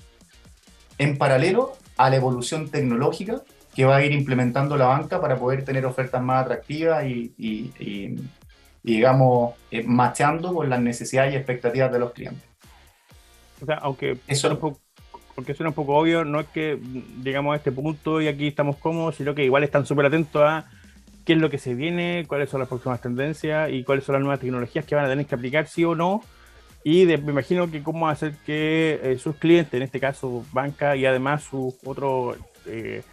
en 0.97 1.17
paralelo 1.17 1.73
a 1.97 2.09
la 2.09 2.15
evolución 2.15 2.69
tecnológica 2.69 3.43
que 3.75 3.85
va 3.85 3.97
a 3.97 4.05
ir 4.05 4.11
implementando 4.11 4.77
la 4.77 4.85
banca 4.85 5.19
para 5.19 5.37
poder 5.37 5.65
tener 5.65 5.85
ofertas 5.85 6.21
más 6.21 6.43
atractivas 6.43 7.05
y, 7.05 7.33
y, 7.37 7.71
y, 7.79 8.15
digamos, 8.83 9.55
eh, 9.71 9.83
machando 9.83 10.53
con 10.53 10.69
las 10.69 10.79
necesidades 10.79 11.33
y 11.33 11.37
expectativas 11.37 11.91
de 11.91 11.99
los 11.99 12.11
clientes. 12.11 12.43
O 13.61 13.65
sea, 13.65 13.75
aunque 13.77 14.17
eso 14.27 14.51
un 14.51 14.57
poco, 14.57 14.79
porque 15.33 15.53
suena 15.53 15.69
un 15.69 15.75
poco 15.75 15.95
obvio, 15.95 16.23
no 16.23 16.41
es 16.41 16.47
que 16.47 16.77
digamos 17.17 17.53
a 17.53 17.57
este 17.57 17.71
punto 17.71 18.21
y 18.21 18.27
aquí 18.27 18.47
estamos 18.47 18.75
cómodos, 18.75 19.15
sino 19.15 19.33
que 19.33 19.43
igual 19.43 19.63
están 19.63 19.85
súper 19.85 20.05
atentos 20.05 20.43
a 20.43 20.69
qué 21.25 21.33
es 21.33 21.39
lo 21.39 21.49
que 21.49 21.57
se 21.57 21.73
viene, 21.73 22.25
cuáles 22.27 22.49
son 22.49 22.59
las 22.59 22.69
próximas 22.69 23.01
tendencias 23.01 23.69
y 23.71 23.83
cuáles 23.83 24.03
son 24.03 24.13
las 24.13 24.21
nuevas 24.21 24.39
tecnologías 24.39 24.85
que 24.85 24.95
van 24.95 25.05
a 25.05 25.09
tener 25.09 25.25
que 25.25 25.35
aplicar 25.35 25.67
sí 25.67 25.83
o 25.85 25.95
no. 25.95 26.21
Y 26.83 27.05
me 27.05 27.31
imagino 27.31 27.71
que 27.71 27.81
cómo 27.81 28.09
hacer 28.09 28.35
que 28.45 28.99
eh, 29.01 29.17
sus 29.17 29.37
clientes, 29.37 29.73
en 29.73 29.83
este 29.83 29.99
caso 29.99 30.45
banca 30.51 30.95
y 30.97 31.05
además 31.05 31.43
sus 31.43 31.75
otros, 31.85 32.37
eh, 32.65 33.03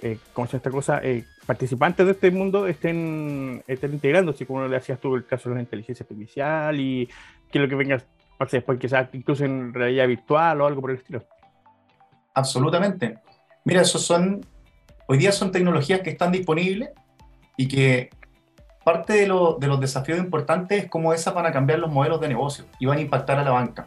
eh, 0.00 0.18
¿cómo 0.32 0.46
se 0.46 0.56
esta 0.56 0.70
cosa? 0.70 1.00
Eh, 1.02 1.24
participantes 1.46 2.06
de 2.06 2.12
este 2.12 2.30
mundo 2.30 2.66
estén, 2.66 3.62
estén 3.66 3.92
integrándose, 3.92 4.46
como 4.46 4.66
le 4.66 4.76
hacías 4.76 4.98
tú 4.98 5.14
el 5.14 5.26
caso 5.26 5.50
de 5.50 5.56
la 5.56 5.60
inteligencia 5.60 6.04
artificial 6.04 6.80
y 6.80 7.08
que 7.50 7.58
lo 7.58 7.68
que 7.68 7.74
venga 7.74 8.02
después, 8.50 8.78
quizás 8.80 9.08
incluso 9.12 9.44
en 9.44 9.72
realidad 9.72 10.08
virtual 10.08 10.60
o 10.60 10.66
algo 10.66 10.80
por 10.80 10.90
el 10.90 10.96
estilo. 10.96 11.22
Absolutamente. 12.34 13.18
Mira, 13.64 13.82
esos 13.82 14.02
son, 14.02 14.44
hoy 15.06 15.18
día 15.18 15.30
son 15.30 15.52
tecnologías 15.52 16.00
que 16.00 16.10
están 16.10 16.32
disponibles 16.32 16.90
y 17.56 17.68
que 17.68 18.10
parte 18.84 19.14
de, 19.14 19.26
lo, 19.26 19.56
de 19.60 19.66
los 19.66 19.80
desafíos 19.80 20.18
importantes 20.18 20.84
es 20.84 20.90
cómo 20.90 21.12
esas 21.12 21.34
van 21.34 21.46
a 21.46 21.52
cambiar 21.52 21.78
los 21.78 21.90
modelos 21.90 22.20
de 22.20 22.28
negocio 22.28 22.64
y 22.78 22.86
van 22.86 22.98
a 22.98 23.00
impactar 23.00 23.38
a 23.38 23.44
la 23.44 23.50
banca. 23.50 23.86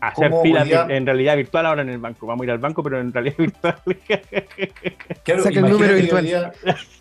Hacer 0.00 0.32
filas 0.42 0.64
día... 0.64 0.86
en 0.88 1.06
realidad 1.06 1.36
virtual 1.36 1.64
ahora 1.64 1.82
en 1.82 1.90
el 1.90 1.98
banco. 1.98 2.26
Vamos 2.26 2.42
a 2.42 2.44
ir 2.44 2.50
al 2.50 2.58
banco, 2.58 2.82
pero 2.82 3.00
en 3.00 3.12
realidad 3.12 3.36
virtual. 3.38 3.76
claro, 5.22 5.42
Saca 5.44 5.60
el 5.60 5.68
número 5.68 5.94
virtual. 5.94 6.24
Día, 6.24 6.52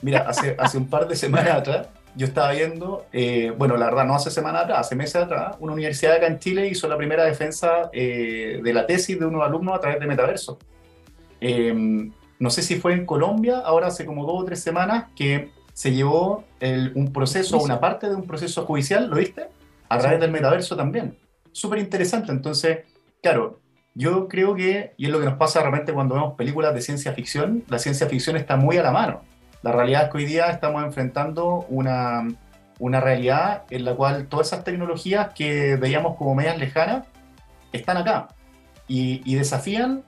mira, 0.03 0.20
hace, 0.27 0.55
hace 0.60 0.77
un 0.77 0.88
par 0.88 1.08
de 1.08 1.15
semanas 1.15 1.55
atrás, 1.55 1.88
yo 2.15 2.27
estaba 2.27 2.51
viendo, 2.51 3.08
eh, 3.12 3.53
bueno, 3.58 3.75
la 3.77 3.86
verdad, 3.86 4.05
no 4.05 4.13
hace 4.13 4.29
semanas 4.29 4.65
atrás, 4.65 4.79
hace 4.81 4.96
meses 4.96 5.15
atrás, 5.15 5.55
una 5.60 5.74
universidad 5.74 6.15
acá 6.15 6.27
en 6.27 6.38
Chile 6.38 6.67
hizo 6.67 6.88
la 6.88 6.98
primera 6.98 7.24
defensa 7.24 7.89
eh, 7.91 8.60
de 8.62 8.74
la 8.74 8.86
tesis 8.86 9.17
de 9.20 9.25
unos 9.25 9.43
alumnos 9.43 9.75
a 9.75 9.79
través 9.79 10.00
de 10.00 10.05
Metaverso. 10.05 10.60
Eh, 11.39 11.74
no 12.38 12.50
sé 12.50 12.62
si 12.62 12.75
fue 12.75 12.93
en 12.93 13.05
Colombia, 13.05 13.60
ahora 13.60 13.88
hace 13.88 14.05
como 14.05 14.25
dos 14.25 14.43
o 14.43 14.46
tres 14.46 14.62
semanas, 14.62 15.05
que 15.15 15.50
se 15.74 15.92
llevó 15.94 16.44
el, 16.60 16.92
un 16.96 17.12
proceso, 17.13 17.60
una 17.60 17.80
parte 17.80 18.10
de 18.10 18.16
un 18.16 18.28
proceso 18.28 18.66
judicial, 18.66 19.10
¿lo 19.10 19.18
viste? 19.18 19.48
A 19.90 19.98
través 19.98 20.20
del 20.20 20.32
metaverso 20.32 20.75
también. 20.75 21.18
Súper 21.51 21.80
interesante. 21.80 22.32
Entonces, 22.32 22.80
claro, 23.22 23.60
yo 23.94 24.28
creo 24.28 24.56
que, 24.56 24.94
y 24.98 25.06
es 25.06 25.12
lo 25.12 25.20
que 25.20 25.25
nos 25.25 25.36
pasa 25.36 25.60
realmente 25.60 25.94
cuando 25.94 26.16
vemos 26.16 26.34
películas 26.36 26.74
de 26.74 26.82
ciencia 26.82 27.13
ficción, 27.13 27.63
la 27.68 27.80
ciencia 27.80 28.08
ficción 28.08 28.38
está 28.38 28.56
muy 28.56 28.78
a 28.78 28.84
la 28.84 28.92
mano. 28.92 29.22
La 29.63 29.72
realidad 29.72 30.06
es 30.06 30.10
que 30.10 30.18
hoy 30.18 30.25
día 30.25 30.50
estamos 30.50 30.84
enfrentando 30.84 31.66
una, 31.70 32.28
una 32.80 33.00
realidad 33.00 33.63
en 33.70 33.86
la 33.86 33.96
cual 33.96 34.28
todas 34.28 34.48
esas 34.48 34.63
tecnologías 34.63 35.34
que 35.34 35.75
veíamos 35.75 36.16
como 36.18 36.36
medias 36.36 36.58
lejanas 36.58 37.06
están 37.72 37.98
acá 37.98 38.30
y, 38.88 39.22
y 39.25 39.36
desafían 39.36 40.04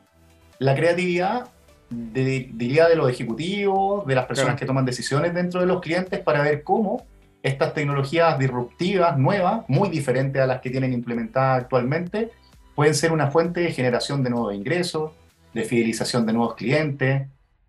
la 0.59 0.75
creatividad 0.75 1.49
de, 1.93 2.49
diría 2.53 2.87
de 2.87 2.95
los 2.95 3.09
ejecutivos, 3.09 4.05
de 4.05 4.15
las 4.15 4.25
personas 4.25 4.51
claro. 4.51 4.59
que 4.59 4.65
toman 4.65 4.85
decisiones 4.85 5.33
dentro 5.33 5.61
de 5.61 5.67
los 5.67 5.81
clientes 5.81 6.19
para 6.19 6.41
ver 6.41 6.63
cómo 6.63 7.05
estas 7.43 7.73
tecnologías 7.73 8.39
disruptivas, 8.39 9.17
nuevas, 9.17 9.65
muy 9.67 9.89
diferentes 9.89 10.41
a 10.41 10.47
las 10.47 10.61
que 10.61 10.69
tienen 10.69 10.93
implementadas 10.93 11.63
actualmente, 11.63 12.31
pueden 12.73 12.95
ser 12.95 13.11
una 13.11 13.29
fuente 13.31 13.59
de 13.59 13.71
generación 13.71 14.23
de 14.23 14.29
nuevos 14.29 14.55
ingresos, 14.55 15.11
de 15.53 15.63
fidelización 15.63 16.25
de 16.25 16.33
nuevos 16.33 16.55
clientes, 16.55 17.27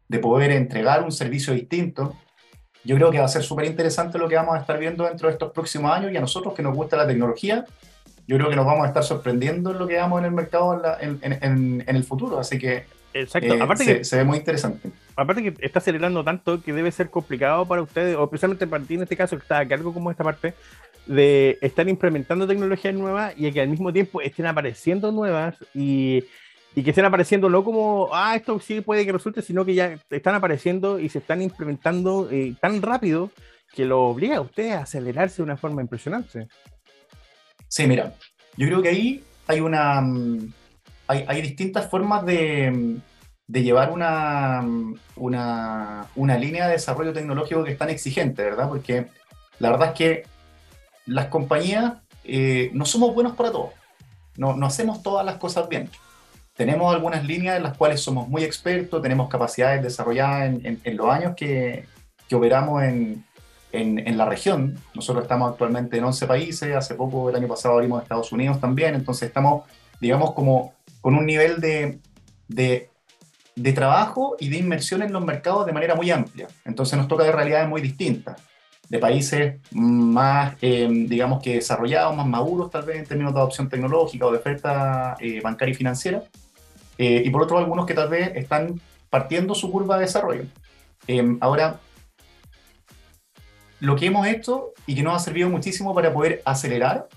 de 0.09 0.19
poder 0.19 0.53
entregar 0.53 1.03
un 1.03 1.13
servicio 1.13 1.53
distinto. 1.53 2.15
Yo 2.85 2.95
creo 2.97 3.11
que 3.11 3.19
va 3.19 3.25
a 3.25 3.29
ser 3.29 3.43
súper 3.43 3.67
interesante 3.67 4.17
lo 4.19 4.29
que 4.29 4.37
vamos 4.37 4.55
a 4.55 4.61
estar 4.61 4.79
viendo 4.79 5.05
dentro 5.05 5.29
de 5.29 5.33
estos 5.33 5.53
próximos 5.53 5.91
años 5.91 6.13
y 6.13 6.17
a 6.17 6.21
nosotros 6.21 6.55
que 6.55 6.63
nos 6.63 6.75
gusta 6.75 6.97
la 6.97 7.07
tecnología, 7.07 7.65
yo 8.27 8.37
creo 8.37 8.49
que 8.49 8.57
nos 8.57 8.65
vamos 8.65 8.85
a 8.85 8.89
estar 8.89 9.03
sorprendiendo 9.03 9.73
en 9.73 9.79
lo 9.79 9.87
que 9.87 9.97
vamos 9.97 10.21
en 10.21 10.27
el 10.27 10.33
mercado 10.33 10.75
en, 10.75 10.83
la, 10.83 10.99
en, 11.01 11.19
en, 11.23 11.85
en 11.87 11.97
el 11.97 12.05
futuro. 12.05 12.39
Así 12.39 12.59
que 12.59 12.85
Exacto. 13.15 13.55
Eh, 13.55 13.63
aparte 13.63 13.85
se, 13.85 13.99
que, 13.99 14.05
se, 14.05 14.17
ve 14.17 14.25
muy 14.25 14.39
interesante. 14.39 14.91
Aparte 15.15 15.43
que 15.43 15.65
está 15.65 15.79
acelerando 15.79 16.25
tanto 16.25 16.61
que 16.61 16.73
debe 16.73 16.91
ser 16.91 17.11
complicado 17.11 17.67
para 17.67 17.81
ustedes, 17.81 18.17
o 18.17 18.25
especialmente 18.25 18.67
para 18.67 18.85
ti 18.85 18.95
en 18.95 19.03
este 19.03 19.17
caso, 19.17 19.37
que 19.37 19.43
está 19.43 19.61
a 19.61 19.69
cargo 19.69 19.95
como 19.95 20.11
esta 20.11 20.25
parte, 20.25 20.55
de 21.07 21.59
estar 21.61 21.89
implementando 21.89 22.47
tecnologías 22.47 22.95
nuevas 22.95 23.35
y 23.37 23.51
que 23.53 23.61
al 23.61 23.69
mismo 23.69 23.93
tiempo 23.93 24.21
estén 24.21 24.47
apareciendo 24.47 25.13
nuevas 25.13 25.55
y, 25.75 26.25
y, 26.75 26.83
que 26.83 26.91
estén 26.91 27.05
apareciendo 27.05 27.49
no 27.49 27.63
como, 27.63 28.09
ah, 28.13 28.35
esto 28.35 28.59
sí 28.59 28.81
puede 28.81 29.07
que 29.07 29.13
resulte, 29.13 29.43
sino 29.43 29.65
que 29.65 29.75
ya 29.75 29.97
están 30.11 30.35
apareciendo 30.35 30.99
y 30.99 31.09
se 31.09 31.19
están 31.19 31.41
implementando 31.41 32.29
eh, 32.33 32.55
tan 32.61 32.83
rápido 32.83 33.31
que 33.73 33.85
lo 33.85 34.03
obliga 34.03 34.39
a 34.39 34.41
ustedes 34.41 34.73
a 34.73 34.83
acelerarse 34.83 35.37
de 35.37 35.43
una 35.45 35.57
forma 35.57 35.83
impresionante. 35.83 36.49
Sí, 37.69 37.87
mira, 37.87 38.15
yo 38.57 38.67
creo 38.67 38.83
que 38.83 38.89
ahí 38.89 39.25
hay 39.47 39.61
una 39.61 40.01
mm, 40.01 40.53
hay, 41.07 41.25
hay 41.29 41.43
distintas 41.43 41.89
formas 41.89 42.25
de, 42.25 43.01
llevar 43.49 43.93
una, 43.93 44.63
línea 46.17 46.67
de 46.67 46.73
desarrollo 46.73 47.13
tecnológico 47.13 47.65
que 47.65 47.73
es 47.73 47.79
tan 47.79 47.91
exigente, 47.91 48.43
¿verdad? 48.43 48.69
Porque 48.69 49.07
la 49.59 49.71
verdad 49.71 49.89
es 49.89 49.95
que 49.95 50.23
las 51.07 51.27
compañías 51.27 51.95
eh, 52.25 52.71
no 52.73 52.85
somos 52.85 53.15
buenos 53.15 53.35
para 53.35 53.53
todo, 53.53 53.73
no, 54.37 54.67
hacemos 54.67 55.03
todas 55.03 55.25
las 55.25 55.37
cosas 55.37 55.69
bien. 55.69 55.91
Tenemos 56.57 56.95
algunas 56.95 57.25
líneas 57.25 57.57
en 57.57 57.65
las 57.65 57.77
cuales 57.77 58.01
somos 58.01 58.29
muy 58.29 58.45
expertos, 58.45 59.03
tenemos 59.03 59.29
capacidades 59.29 59.83
desarrolladas 59.83 60.55
en, 60.63 60.97
los 60.97 61.09
años 61.09 61.35
que, 61.37 61.87
operamos 62.33 62.83
en, 62.83 63.25
en, 63.73 64.17
la 64.17 64.25
región. 64.25 64.79
Nosotros 64.95 65.25
estamos 65.25 65.51
actualmente 65.51 65.99
en 65.99 66.05
11 66.05 66.27
países, 66.27 66.75
hace 66.75 66.95
poco, 66.95 67.29
el 67.29 67.37
año 67.37 67.49
pasado, 67.49 67.75
abrimos 67.75 68.03
Estados 68.03 68.31
Unidos 68.33 68.61
también, 68.61 68.95
entonces 68.95 69.29
estamos, 69.29 69.65
digamos, 70.01 70.33
como 70.33 70.73
con 71.05 71.17
un 71.17 71.27
nivel 71.27 71.61
de, 71.61 71.99
de, 72.49 72.89
de, 73.57 73.73
trabajo 73.75 74.37
y 74.41 74.49
de 74.49 74.57
inmersión 74.57 75.03
en 75.03 75.13
los 75.13 75.23
mercados 75.23 75.67
de 75.67 75.73
manera 75.75 75.95
muy 75.95 76.11
amplia. 76.11 76.49
Entonces 76.65 76.97
nos 76.97 77.09
toca 77.09 77.25
de 77.25 77.31
realidades 77.31 77.69
muy 77.69 77.83
distintas, 77.83 78.41
de 78.89 78.99
países 78.99 79.61
más, 79.73 80.57
eh, 80.63 80.89
digamos 80.91 81.43
que 81.43 81.57
desarrollados, 81.57 82.17
más 82.17 82.27
maduros 82.27 82.71
tal 82.71 82.85
vez 82.85 82.97
en 82.97 83.05
términos 83.05 83.35
de 83.35 83.41
adopción 83.41 83.69
tecnológica 83.69 84.25
o 84.25 84.33
de 84.33 84.39
oferta 84.39 85.15
eh, 85.21 85.43
bancaria 85.43 85.73
y 85.73 85.77
financiera, 85.77 86.23
eh, 86.97 87.23
y 87.23 87.29
por 87.29 87.43
otro 87.43 87.59
algunos 87.59 87.85
que 87.85 87.93
tal 87.93 88.09
vez 88.09 88.35
están 88.35 88.81
partiendo 89.11 89.55
su 89.55 89.71
curva 89.71 89.97
de 89.97 90.07
desarrollo. 90.07 90.45
Eh, 91.07 91.37
ahora, 91.41 91.81
lo 93.81 93.95
que 93.95 94.07
hemos 94.07 94.27
hecho 94.27 94.73
y 94.87 94.95
que 94.95 95.03
nos 95.03 95.17
ha 95.17 95.19
servido 95.19 95.51
muchísimo 95.51 95.95
para 95.95 96.15
poder 96.15 96.41
acelerar 96.47 97.09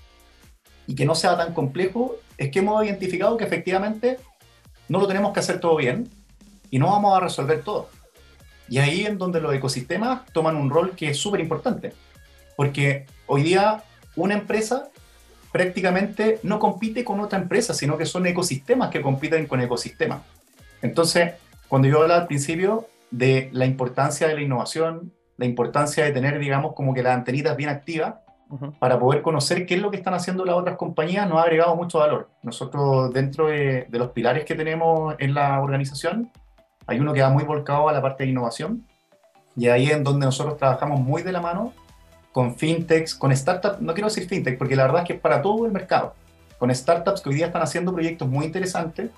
y 0.88 0.94
que 0.94 1.04
no 1.04 1.14
sea 1.14 1.36
tan 1.36 1.52
complejo 1.52 2.16
es 2.38 2.50
que 2.50 2.60
hemos 2.60 2.82
identificado 2.84 3.36
que 3.36 3.44
efectivamente 3.44 4.16
no 4.88 4.98
lo 4.98 5.06
tenemos 5.06 5.34
que 5.34 5.40
hacer 5.40 5.60
todo 5.60 5.76
bien 5.76 6.08
y 6.70 6.78
no 6.78 6.86
vamos 6.86 7.14
a 7.14 7.20
resolver 7.20 7.62
todo. 7.62 7.90
Y 8.70 8.78
ahí 8.78 9.04
es 9.04 9.16
donde 9.18 9.40
los 9.40 9.54
ecosistemas 9.54 10.24
toman 10.32 10.56
un 10.56 10.70
rol 10.70 10.96
que 10.96 11.10
es 11.10 11.18
súper 11.18 11.40
importante. 11.40 11.92
Porque 12.56 13.06
hoy 13.26 13.42
día 13.42 13.84
una 14.16 14.34
empresa 14.34 14.88
prácticamente 15.52 16.40
no 16.42 16.58
compite 16.58 17.04
con 17.04 17.20
otra 17.20 17.38
empresa, 17.38 17.74
sino 17.74 17.98
que 17.98 18.06
son 18.06 18.26
ecosistemas 18.26 18.88
que 18.88 19.02
compiten 19.02 19.46
con 19.46 19.60
ecosistemas. 19.60 20.22
Entonces, 20.80 21.34
cuando 21.68 21.86
yo 21.86 22.00
hablaba 22.00 22.22
al 22.22 22.26
principio 22.26 22.88
de 23.10 23.50
la 23.52 23.66
importancia 23.66 24.26
de 24.26 24.34
la 24.34 24.40
innovación, 24.40 25.12
la 25.36 25.44
importancia 25.44 26.04
de 26.04 26.12
tener, 26.12 26.38
digamos, 26.38 26.74
como 26.74 26.94
que 26.94 27.02
las 27.02 27.14
antenitas 27.14 27.56
bien 27.58 27.68
activas, 27.68 28.14
para 28.78 28.98
poder 28.98 29.22
conocer 29.22 29.66
qué 29.66 29.74
es 29.74 29.82
lo 29.82 29.90
que 29.90 29.98
están 29.98 30.14
haciendo 30.14 30.44
las 30.44 30.56
otras 30.56 30.76
compañías, 30.76 31.28
nos 31.28 31.38
ha 31.38 31.42
agregado 31.42 31.76
mucho 31.76 31.98
valor. 31.98 32.30
Nosotros, 32.42 33.12
dentro 33.12 33.48
de, 33.48 33.86
los 33.90 34.10
pilares 34.10 34.44
que 34.44 34.54
tenemos 34.54 35.14
en 35.18 35.34
la 35.34 35.60
organización, 35.60 36.30
hay 36.86 36.98
uno 37.00 37.12
que 37.12 37.22
va 37.22 37.30
muy 37.30 37.44
volcado 37.44 37.88
a 37.88 37.92
la 37.92 38.00
parte 38.00 38.24
de 38.24 38.30
innovación, 38.30 38.86
y 39.56 39.68
ahí 39.68 39.88
es 39.88 40.02
donde 40.02 40.26
nosotros 40.26 40.56
trabajamos 40.56 41.00
muy 41.00 41.22
de 41.22 41.32
la 41.32 41.40
mano 41.40 41.72
con 42.32 42.54
fintechs, 42.54 43.14
con 43.14 43.34
startups, 43.34 43.80
no 43.80 43.92
quiero 43.92 44.08
decir 44.08 44.28
fintech, 44.28 44.56
porque 44.56 44.76
la 44.76 44.84
verdad 44.84 45.02
es 45.02 45.08
que 45.08 45.12
es 45.14 45.20
para 45.20 45.42
todo 45.42 45.66
el 45.66 45.72
mercado, 45.72 46.14
con 46.58 46.74
startups 46.74 47.20
que 47.20 47.28
hoy 47.30 47.34
día 47.36 47.46
están 47.46 47.62
haciendo 47.62 47.92
proyectos 47.92 48.28
muy 48.28 48.46
interesantes, 48.46 49.10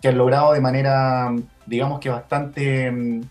que 0.00 0.08
han 0.08 0.18
logrado 0.18 0.52
de 0.52 0.60
manera, 0.60 1.32
digamos 1.66 2.00
que 2.00 2.08
bastante 2.08 2.90
mm, 2.90 3.22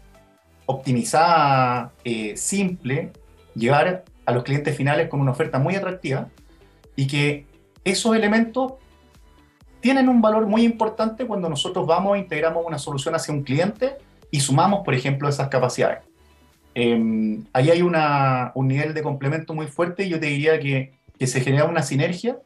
optimizada, 0.65 1.91
eh, 2.03 2.37
simple, 2.37 3.11
llegar 3.55 4.03
a 4.25 4.31
los 4.31 4.43
clientes 4.43 4.75
finales 4.75 5.09
con 5.09 5.21
una 5.21 5.31
oferta 5.31 5.59
muy 5.59 5.75
atractiva 5.75 6.29
y 6.95 7.07
que 7.07 7.45
esos 7.83 8.15
elementos 8.15 8.73
tienen 9.81 10.07
un 10.07 10.21
valor 10.21 10.47
muy 10.47 10.63
importante 10.63 11.25
cuando 11.25 11.49
nosotros 11.49 11.85
vamos 11.85 12.15
e 12.15 12.19
integramos 12.19 12.63
una 12.65 12.79
solución 12.79 13.15
hacia 13.15 13.33
un 13.33 13.43
cliente 13.43 13.97
y 14.31 14.39
sumamos, 14.39 14.83
por 14.85 14.93
ejemplo, 14.93 15.27
esas 15.27 15.49
capacidades. 15.49 15.99
Eh, 16.75 17.39
ahí 17.51 17.69
hay 17.69 17.81
una, 17.81 18.51
un 18.55 18.67
nivel 18.67 18.93
de 18.93 19.03
complemento 19.03 19.53
muy 19.53 19.67
fuerte 19.67 20.05
y 20.05 20.09
yo 20.09 20.19
te 20.19 20.27
diría 20.27 20.59
que, 20.59 20.93
que 21.19 21.27
se 21.27 21.41
genera 21.41 21.65
una 21.65 21.83
sinergia 21.83 22.37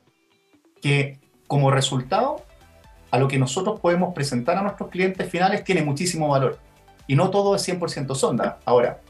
que 0.82 1.20
como 1.48 1.72
resultado 1.72 2.44
a 3.12 3.20
lo 3.20 3.28
que 3.28 3.38
nosotros 3.38 3.80
podemos 3.80 4.14
presentar 4.14 4.58
a 4.58 4.62
nuestros 4.62 4.90
clientes 4.90 5.30
finales 5.30 5.64
tiene 5.64 5.82
muchísimo 5.82 6.30
valor. 6.30 6.60
Y 7.08 7.16
no 7.16 7.30
todo 7.30 7.56
es 7.56 7.68
100% 7.68 8.16
sonda. 8.16 8.60
Ahora, 8.66 9.02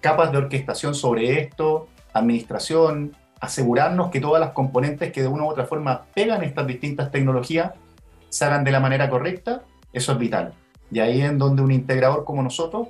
capas 0.00 0.32
de 0.32 0.38
orquestación 0.38 0.94
sobre 0.94 1.40
esto, 1.40 1.88
administración, 2.14 3.14
asegurarnos 3.40 4.10
que 4.10 4.20
todas 4.20 4.40
las 4.40 4.50
componentes 4.52 5.12
que 5.12 5.20
de 5.20 5.28
una 5.28 5.44
u 5.44 5.48
otra 5.48 5.66
forma 5.66 6.06
pegan 6.14 6.42
estas 6.42 6.66
distintas 6.66 7.10
tecnologías 7.10 7.72
se 8.30 8.44
hagan 8.44 8.64
de 8.64 8.72
la 8.72 8.80
manera 8.80 9.10
correcta, 9.10 9.62
eso 9.92 10.12
es 10.12 10.18
vital. 10.18 10.54
Y 10.90 11.00
ahí 11.00 11.20
es 11.20 11.36
donde 11.36 11.62
un 11.62 11.70
integrador 11.70 12.24
como 12.24 12.42
nosotros 12.42 12.88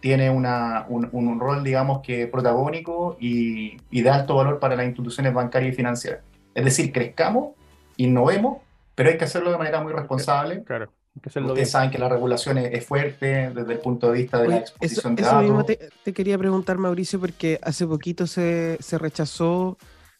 tiene 0.00 0.30
una, 0.30 0.84
un, 0.88 1.38
rol, 1.38 1.62
digamos, 1.62 2.00
que 2.02 2.26
protagónico 2.26 3.16
y, 3.20 3.76
y, 3.90 4.02
de 4.02 4.10
alto 4.10 4.34
valor 4.34 4.58
para 4.58 4.74
las 4.74 4.86
instituciones 4.86 5.32
bancarias 5.32 5.72
y 5.72 5.76
financieras. 5.76 6.20
Es 6.54 6.64
decir, 6.64 6.92
crezcamos, 6.92 7.52
innovemos, 7.96 8.58
pero 8.96 9.10
hay 9.10 9.16
que 9.16 9.24
hacerlo 9.24 9.52
de 9.52 9.58
manera 9.58 9.80
muy 9.80 9.92
responsable. 9.92 10.64
Claro. 10.64 10.90
Ustedes 11.14 11.70
saben 11.70 11.90
que 11.90 11.98
la 11.98 12.08
regulación 12.08 12.58
es, 12.58 12.86
fuerte 12.86 13.50
desde 13.54 13.72
el 13.72 13.78
punto 13.80 14.10
de 14.10 14.22
vista 14.22 14.38
de 14.38 14.48
Oye, 14.48 14.56
la 14.56 14.60
exposición 14.60 15.12
eso, 15.12 15.16
de 15.16 15.22
eso 15.22 15.30
datos. 15.30 15.42
mismo 15.42 15.64
te, 15.64 15.90
te, 16.02 16.12
quería 16.12 16.38
preguntar, 16.38 16.78
Mauricio, 16.78 17.20
porque 17.20 17.58
hace 17.62 17.86
poquito 17.86 18.26
se, 18.26 18.78
se 18.80 18.96
rechazó 18.98 19.76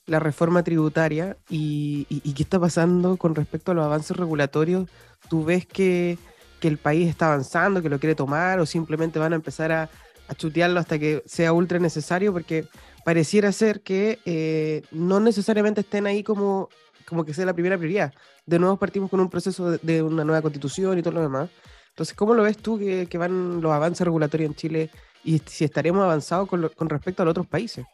la 0.06 0.18
reforma 0.18 0.62
tributaria 0.62 1.37
y, 1.49 2.06
y, 2.11 2.20
y, 2.25 2.34
qué 2.34 2.42
está 2.42 2.61
pasando 2.61 3.16
con 3.16 3.34
respecto 3.34 3.72
a 3.72 3.75
los 3.75 3.84
avances 3.84 4.16
regulatorios. 4.16 4.88
¿Tú 5.30 5.44
ves 5.44 5.64
que, 5.64 6.18
que, 6.61 6.68
el 6.68 6.76
país 6.76 7.08
está 7.08 7.26
avanzando, 7.26 7.80
que 7.80 7.88
lo 7.88 7.99
quiere 7.99 8.14
tomar 8.14 8.61
o 8.61 8.66
simplemente 8.66 9.18
van 9.18 9.32
a 9.32 9.37
empezar 9.37 9.72
a, 9.72 9.88
a 10.28 10.34
chutearlo 10.34 10.78
hasta 10.78 10.99
que 10.99 11.22
sea 11.25 11.52
ultra 11.52 11.78
necesario? 11.78 12.32
Porque 12.32 12.66
pareciera 13.04 13.50
ser 13.52 13.80
que 13.80 14.18
eh, 14.25 14.82
no 14.90 15.20
necesariamente 15.20 15.80
estén 15.80 16.06
ahí 16.06 16.22
como, 16.22 16.68
como 17.06 17.25
que 17.25 17.35
sea 17.35 17.47
la 17.47 17.54
primera 17.54 17.76
prioridad. 17.76 18.12
De 18.47 18.59
nuevo 18.59 18.76
partimos 18.76 19.11
con 19.11 19.21
un 19.21 19.30
proceso 19.30 19.71
de, 19.71 19.78
de 19.82 20.02
una 20.02 20.25
nueva 20.25 20.42
constitución 20.42 20.99
y 20.99 21.02
todo 21.02 21.14
lo 21.14 21.23
demás. 21.23 21.50
Entonces, 21.90 22.14
¿cómo 22.14 22.35
lo 22.35 22.42
ves 22.42 22.56
tú 22.56 22.78
que, 22.78 23.06
que 23.06 23.18
van 23.18 23.61
los 23.61 23.73
avances 23.73 24.04
regulatorios 24.04 24.50
en 24.50 24.56
Chile 24.56 24.90
y 25.25 25.38
si 25.40 25.64
estaremos 25.64 26.02
avanzados 26.02 26.49
con, 26.49 26.62
lo, 26.62 26.71
con 26.73 26.88
respecto 26.88 27.23
a 27.23 27.26
los 27.26 27.32
otros 27.32 27.47
países? 27.47 27.85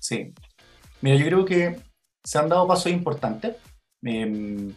Sí, 0.00 0.34
Mira, 1.04 1.16
yo 1.16 1.26
creo 1.26 1.44
que 1.44 1.76
se 2.24 2.38
han 2.38 2.48
dado 2.48 2.66
pasos 2.66 2.90
importantes. 2.90 3.56
Eh, 4.02 4.72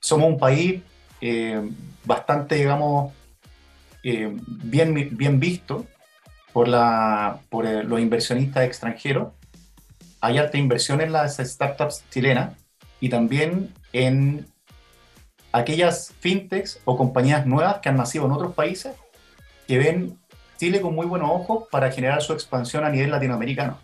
somos 0.00 0.30
un 0.30 0.38
país 0.38 0.80
eh, 1.20 1.60
bastante, 2.06 2.54
digamos, 2.54 3.12
eh, 4.02 4.34
bien, 4.46 4.94
bien 5.12 5.38
visto 5.38 5.84
por, 6.54 6.68
la, 6.68 7.40
por 7.50 7.66
los 7.84 8.00
inversionistas 8.00 8.64
extranjeros. 8.64 9.34
Hay 10.22 10.38
alta 10.38 10.56
inversión 10.56 11.02
en 11.02 11.12
las 11.12 11.36
startups 11.36 12.02
chilenas 12.08 12.56
y 13.00 13.08
también 13.08 13.72
en 13.92 14.46
aquellas 15.52 16.14
fintechs 16.20 16.80
o 16.84 16.96
compañías 16.96 17.46
nuevas 17.46 17.78
que 17.78 17.88
han 17.88 17.96
nacido 17.96 18.26
en 18.26 18.32
otros 18.32 18.54
países 18.54 18.94
que 19.66 19.78
ven 19.78 20.18
Chile 20.58 20.80
con 20.80 20.94
muy 20.94 21.06
buenos 21.06 21.30
ojos 21.30 21.68
para 21.70 21.90
generar 21.90 22.22
su 22.22 22.32
expansión 22.32 22.84
a 22.84 22.90
nivel 22.90 23.10
latinoamericano. 23.10 23.78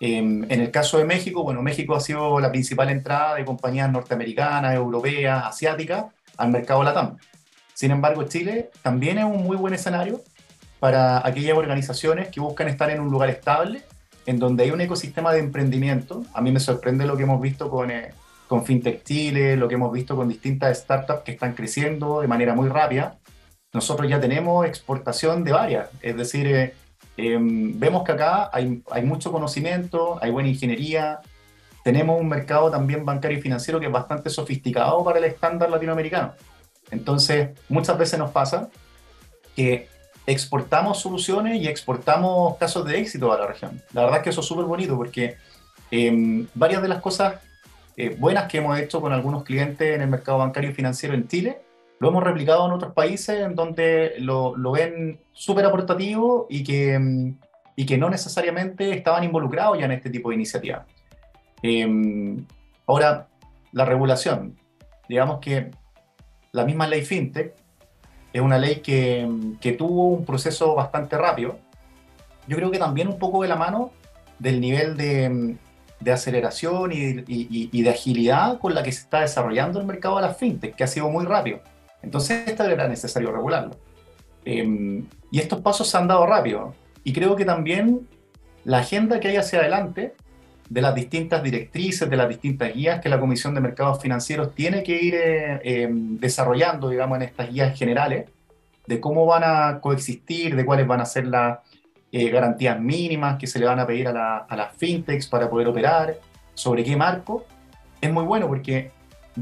En 0.00 0.48
el 0.48 0.70
caso 0.70 0.98
de 0.98 1.04
México, 1.04 1.42
bueno, 1.42 1.60
México 1.62 1.96
ha 1.96 2.00
sido 2.00 2.38
la 2.38 2.50
principal 2.50 2.90
entrada 2.90 3.34
de 3.34 3.44
compañías 3.44 3.90
norteamericanas, 3.90 4.74
europeas, 4.74 5.44
asiáticas 5.44 6.04
al 6.36 6.50
mercado 6.50 6.84
LATAM. 6.84 7.16
Sin 7.74 7.90
embargo, 7.90 8.22
Chile 8.24 8.70
también 8.82 9.18
es 9.18 9.24
un 9.24 9.42
muy 9.42 9.56
buen 9.56 9.74
escenario 9.74 10.20
para 10.78 11.26
aquellas 11.26 11.56
organizaciones 11.56 12.28
que 12.28 12.40
buscan 12.40 12.68
estar 12.68 12.90
en 12.90 13.00
un 13.00 13.10
lugar 13.10 13.30
estable, 13.30 13.82
en 14.26 14.38
donde 14.38 14.64
hay 14.64 14.70
un 14.70 14.80
ecosistema 14.80 15.32
de 15.32 15.40
emprendimiento. 15.40 16.24
A 16.34 16.40
mí 16.40 16.52
me 16.52 16.60
sorprende 16.60 17.06
lo 17.06 17.16
que 17.16 17.22
hemos 17.22 17.40
visto 17.40 17.70
con, 17.70 17.90
eh, 17.90 18.12
con 18.46 18.64
FinTech 18.64 19.02
lo 19.56 19.68
que 19.68 19.74
hemos 19.74 19.92
visto 19.92 20.16
con 20.16 20.28
distintas 20.28 20.78
startups 20.78 21.22
que 21.22 21.32
están 21.32 21.54
creciendo 21.54 22.20
de 22.20 22.28
manera 22.28 22.54
muy 22.54 22.68
rápida. 22.68 23.18
Nosotros 23.72 24.08
ya 24.08 24.20
tenemos 24.20 24.66
exportación 24.66 25.44
de 25.44 25.52
varias, 25.52 25.90
es 26.00 26.16
decir, 26.16 26.46
eh, 26.46 26.74
eh, 27.18 27.36
vemos 27.40 28.02
que 28.04 28.12
acá 28.12 28.48
hay, 28.52 28.82
hay, 28.90 29.02
mucho 29.02 29.30
conocimiento, 29.30 30.18
hay 30.22 30.30
buena 30.30 30.48
ingeniería, 30.48 31.20
tenemos 31.84 32.18
un 32.18 32.28
mercado 32.28 32.70
también 32.70 33.04
bancario 33.04 33.38
y 33.38 33.42
financiero 33.42 33.78
que 33.78 33.86
es 33.86 33.92
bastante 33.92 34.30
sofisticado 34.30 35.04
para 35.04 35.18
el 35.18 35.24
estándar 35.24 35.68
latinoamericano. 35.68 36.32
Entonces, 36.90 37.50
muchas 37.68 37.98
veces 37.98 38.18
nos 38.18 38.30
pasa 38.30 38.70
que 39.54 39.88
exportamos 40.28 41.00
soluciones 41.00 41.60
y 41.60 41.66
exportamos 41.66 42.58
casos 42.58 42.84
de 42.84 42.98
éxito 42.98 43.32
a 43.32 43.38
la 43.38 43.46
región. 43.46 43.82
La 43.94 44.02
verdad 44.02 44.18
es 44.18 44.24
que 44.24 44.30
eso 44.30 44.42
es 44.42 44.46
súper 44.46 44.66
bonito 44.66 44.94
porque 44.94 45.36
eh, 45.90 46.46
varias 46.54 46.82
de 46.82 46.88
las 46.88 47.00
cosas 47.00 47.36
eh, 47.96 48.14
buenas 48.18 48.44
que 48.46 48.58
hemos 48.58 48.78
hecho 48.78 49.00
con 49.00 49.12
algunos 49.12 49.42
clientes 49.42 49.94
en 49.94 50.02
el 50.02 50.08
mercado 50.08 50.38
bancario 50.38 50.70
y 50.70 50.74
financiero 50.74 51.14
en 51.14 51.26
Chile 51.26 51.62
lo 51.98 52.10
hemos 52.10 52.22
replicado 52.22 52.66
en 52.66 52.72
otros 52.72 52.92
países 52.92 53.40
en 53.40 53.54
donde 53.54 54.14
lo, 54.18 54.54
lo 54.56 54.72
ven 54.72 55.18
súper 55.32 55.64
aportativo 55.64 56.46
y 56.48 56.62
que, 56.62 57.34
y 57.74 57.86
que 57.86 57.98
no 57.98 58.10
necesariamente 58.10 58.94
estaban 58.94 59.24
involucrados 59.24 59.78
ya 59.78 59.86
en 59.86 59.92
este 59.92 60.10
tipo 60.10 60.28
de 60.28 60.36
iniciativas. 60.36 60.86
Eh, 61.62 62.36
ahora, 62.86 63.28
la 63.72 63.84
regulación. 63.84 64.56
Digamos 65.08 65.40
que 65.40 65.70
la 66.52 66.64
misma 66.64 66.86
ley 66.86 67.02
FinTech 67.02 67.54
es 68.32 68.40
una 68.40 68.58
ley 68.58 68.76
que, 68.80 69.28
que 69.60 69.72
tuvo 69.72 70.08
un 70.08 70.24
proceso 70.24 70.74
bastante 70.74 71.16
rápido. 71.16 71.58
Yo 72.46 72.56
creo 72.56 72.70
que 72.70 72.78
también 72.78 73.08
un 73.08 73.18
poco 73.18 73.42
de 73.42 73.48
la 73.48 73.56
mano 73.56 73.90
del 74.38 74.60
nivel 74.60 74.96
de, 74.96 75.56
de 76.00 76.12
aceleración 76.12 76.92
y, 76.92 77.24
y, 77.26 77.68
y, 77.72 77.82
de 77.82 77.90
agilidad 77.90 78.58
con 78.58 78.74
la 78.74 78.82
que 78.82 78.92
se 78.92 79.00
está 79.00 79.20
desarrollando 79.20 79.80
el 79.80 79.86
mercado 79.86 80.16
de 80.16 80.22
las 80.22 80.36
fintech, 80.36 80.74
que 80.74 80.84
ha 80.84 80.86
sido 80.86 81.08
muy 81.10 81.24
rápido. 81.24 81.60
Entonces, 82.02 82.48
esto 82.48 82.64
era 82.64 82.86
necesario 82.88 83.32
regularlo. 83.32 83.76
Eh, 84.44 85.04
y 85.30 85.38
estos 85.40 85.60
pasos 85.60 85.88
se 85.88 85.96
han 85.96 86.08
dado 86.08 86.26
rápido. 86.26 86.74
Y 87.04 87.12
creo 87.12 87.36
que 87.36 87.44
también 87.44 88.08
la 88.64 88.78
agenda 88.78 89.20
que 89.20 89.28
hay 89.28 89.36
hacia 89.36 89.60
adelante, 89.60 90.14
de 90.68 90.82
las 90.82 90.94
distintas 90.94 91.42
directrices, 91.42 92.08
de 92.08 92.16
las 92.16 92.28
distintas 92.28 92.74
guías 92.74 93.00
que 93.00 93.08
la 93.08 93.18
Comisión 93.18 93.54
de 93.54 93.60
Mercados 93.60 94.00
Financieros 94.00 94.54
tiene 94.54 94.82
que 94.82 95.02
ir 95.02 95.14
eh, 95.14 95.60
eh, 95.62 95.88
desarrollando, 95.90 96.88
digamos, 96.88 97.16
en 97.16 97.22
estas 97.22 97.50
guías 97.50 97.78
generales, 97.78 98.26
de 98.86 99.00
cómo 99.00 99.26
van 99.26 99.42
a 99.44 99.80
coexistir, 99.80 100.56
de 100.56 100.64
cuáles 100.64 100.86
van 100.86 101.00
a 101.00 101.06
ser 101.06 101.26
las 101.26 101.58
eh, 102.12 102.30
garantías 102.30 102.80
mínimas 102.80 103.38
que 103.38 103.46
se 103.46 103.58
le 103.58 103.66
van 103.66 103.80
a 103.80 103.86
pedir 103.86 104.08
a, 104.08 104.38
a 104.38 104.56
las 104.56 104.74
fintechs 104.76 105.26
para 105.26 105.48
poder 105.48 105.68
operar, 105.68 106.16
sobre 106.54 106.82
qué 106.82 106.96
marco, 106.96 107.46
es 108.00 108.12
muy 108.12 108.24
bueno 108.24 108.48
porque 108.48 108.90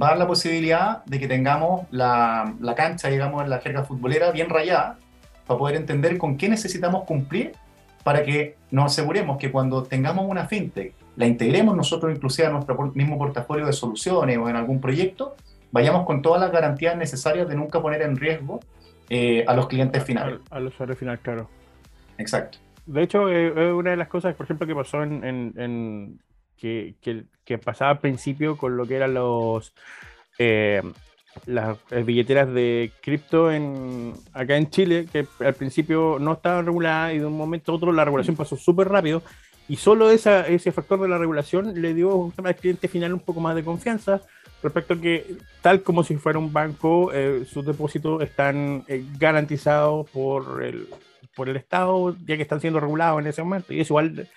va 0.01 0.09
a 0.09 0.11
dar 0.11 0.19
la 0.19 0.27
posibilidad 0.27 1.05
de 1.07 1.19
que 1.19 1.27
tengamos 1.27 1.87
la, 1.91 2.55
la 2.61 2.75
cancha, 2.75 3.09
digamos, 3.09 3.43
en 3.43 3.51
la 3.51 3.61
jerga 3.61 3.85
futbolera 3.85 4.31
bien 4.31 4.51
rayada, 4.51 4.99
para 5.47 5.59
poder 5.59 5.77
entender 5.77 6.19
con 6.19 6.37
qué 6.37 6.49
necesitamos 6.49 7.05
cumplir 7.05 7.53
para 8.05 8.23
que 8.23 8.57
nos 8.71 8.93
aseguremos 8.93 9.39
que 9.39 9.51
cuando 9.51 9.83
tengamos 9.83 10.27
una 10.29 10.47
fintech, 10.47 10.95
la 11.17 11.27
integremos 11.27 11.77
nosotros 11.77 12.15
inclusive 12.15 12.49
a 12.49 12.51
nuestro 12.51 12.93
mismo 12.95 13.19
portafolio 13.19 13.67
de 13.67 13.73
soluciones 13.73 14.39
o 14.39 14.49
en 14.49 14.57
algún 14.57 14.81
proyecto, 14.81 15.35
vayamos 15.73 16.07
con 16.07 16.23
todas 16.23 16.41
las 16.41 16.53
garantías 16.53 16.97
necesarias 16.97 17.49
de 17.49 17.57
nunca 17.57 17.81
poner 17.81 18.03
en 18.03 18.17
riesgo 18.17 18.61
eh, 19.09 19.45
a 19.47 19.55
los 19.55 19.67
clientes 19.67 20.05
finales. 20.05 20.41
Al, 20.51 20.63
al 20.63 20.67
usuario 20.69 20.95
final, 20.95 21.19
claro. 21.21 21.49
Exacto. 22.19 22.59
De 22.87 23.03
hecho, 23.03 23.29
eh, 23.31 23.73
una 23.73 23.91
de 23.91 23.97
las 23.97 24.09
cosas, 24.09 24.35
por 24.35 24.45
ejemplo, 24.45 24.67
que 24.67 24.75
pasó 24.75 25.03
en, 25.03 25.25
en, 25.25 25.53
en 25.57 26.21
que, 26.57 26.95
que, 27.01 27.25
que, 27.45 27.59
pasaba 27.59 27.93
al 27.93 27.99
principio 27.99 28.57
con 28.57 28.77
lo 28.77 28.87
que 28.87 28.97
eran 28.97 29.15
los 29.15 29.73
eh, 30.39 30.83
las 31.45 31.79
billeteras 32.05 32.53
de 32.53 32.93
cripto 33.03 33.53
en, 33.53 34.15
acá 34.33 34.57
en 34.57 34.71
Chile, 34.71 35.07
que 35.13 35.27
al 35.41 35.55
principio 35.55 36.19
no 36.19 36.33
estaban 36.33 36.65
reguladas 36.65 37.15
y 37.15 37.19
de 37.19 37.27
un 37.27 37.37
momento 37.37 37.73
a 37.73 37.75
otro 37.75 37.93
la 37.93 38.05
regulación 38.05 38.37
pasó 38.37 38.57
súper 38.57 38.89
rápido 38.89 39.23
y 39.69 39.77
solo 39.77 40.11
esa, 40.11 40.47
ese 40.47 40.73
factor 40.73 41.01
de 41.01 41.09
la 41.09 41.19
regulación 41.19 41.81
le 41.81 41.95
dio 41.95 42.33
al 42.43 42.57
cliente 42.57 42.89
final 42.89 43.13
un 43.13 43.21
poco 43.21 43.41
más 43.41 43.55
de 43.55 43.65
confianza 43.65 44.21
respecto 44.63 44.95
a 44.95 45.01
que, 45.01 45.37
tal 45.61 45.83
como 45.83 46.03
si 46.05 46.17
fuera 46.17 46.39
un 46.39 46.53
banco, 46.53 47.13
eh, 47.13 47.45
sus 47.51 47.65
depósitos 47.65 48.23
están 48.23 48.85
eh, 48.89 49.05
garantizados 49.19 50.09
por 50.11 50.63
el, 50.63 50.89
por 51.35 51.49
el 51.49 51.57
Estado, 51.57 52.17
ya 52.25 52.37
que 52.37 52.43
están 52.43 52.61
siendo 52.61 52.81
regulados 52.81 53.21
en 53.21 53.27
ese 53.27 53.43
momento. 53.43 53.73
Y 53.73 53.81
eso 53.81 53.95
igual 53.95 54.29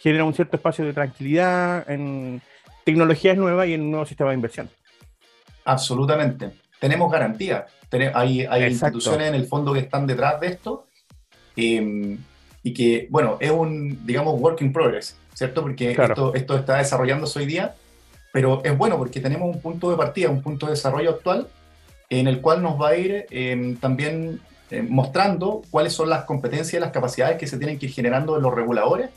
genera 0.00 0.24
un 0.24 0.34
cierto 0.34 0.56
espacio 0.56 0.84
de 0.84 0.92
tranquilidad 0.92 1.88
en 1.90 2.42
tecnologías 2.84 3.36
nuevas 3.36 3.66
y 3.68 3.74
en 3.74 3.82
un 3.82 3.90
nuevo 3.92 4.06
sistema 4.06 4.30
de 4.30 4.36
inversión. 4.36 4.68
Absolutamente. 5.64 6.50
Tenemos 6.78 7.10
garantía. 7.10 7.66
Hay 8.12 8.44
hay 8.44 8.64
instituciones 8.64 9.28
en 9.28 9.34
el 9.36 9.46
fondo 9.46 9.72
que 9.72 9.78
están 9.78 10.04
detrás 10.06 10.40
de 10.40 10.48
esto 10.48 10.88
eh, 11.56 12.18
y 12.64 12.74
que, 12.74 13.06
bueno, 13.10 13.36
es 13.38 13.52
un, 13.52 14.04
digamos, 14.04 14.40
work 14.40 14.60
in 14.62 14.72
progress, 14.72 15.16
¿cierto? 15.34 15.62
Porque 15.62 15.94
claro. 15.94 16.14
esto, 16.14 16.34
esto 16.34 16.56
está 16.56 16.78
desarrollándose 16.78 17.38
hoy 17.38 17.46
día, 17.46 17.76
pero 18.32 18.62
es 18.64 18.76
bueno 18.76 18.98
porque 18.98 19.20
tenemos 19.20 19.54
un 19.54 19.60
punto 19.60 19.90
de 19.90 19.96
partida, 19.96 20.30
un 20.30 20.42
punto 20.42 20.66
de 20.66 20.72
desarrollo 20.72 21.10
actual 21.10 21.46
en 22.10 22.26
el 22.26 22.40
cual 22.40 22.62
nos 22.62 22.80
va 22.80 22.88
a 22.88 22.96
ir 22.96 23.26
eh, 23.30 23.76
también 23.80 24.40
eh, 24.70 24.82
mostrando 24.82 25.62
cuáles 25.70 25.92
son 25.92 26.08
las 26.08 26.24
competencias 26.24 26.74
y 26.74 26.80
las 26.80 26.90
capacidades 26.90 27.38
que 27.38 27.46
se 27.46 27.58
tienen 27.58 27.78
que 27.78 27.86
ir 27.86 27.92
generando 27.92 28.36
en 28.36 28.42
los 28.42 28.52
reguladores 28.52 29.10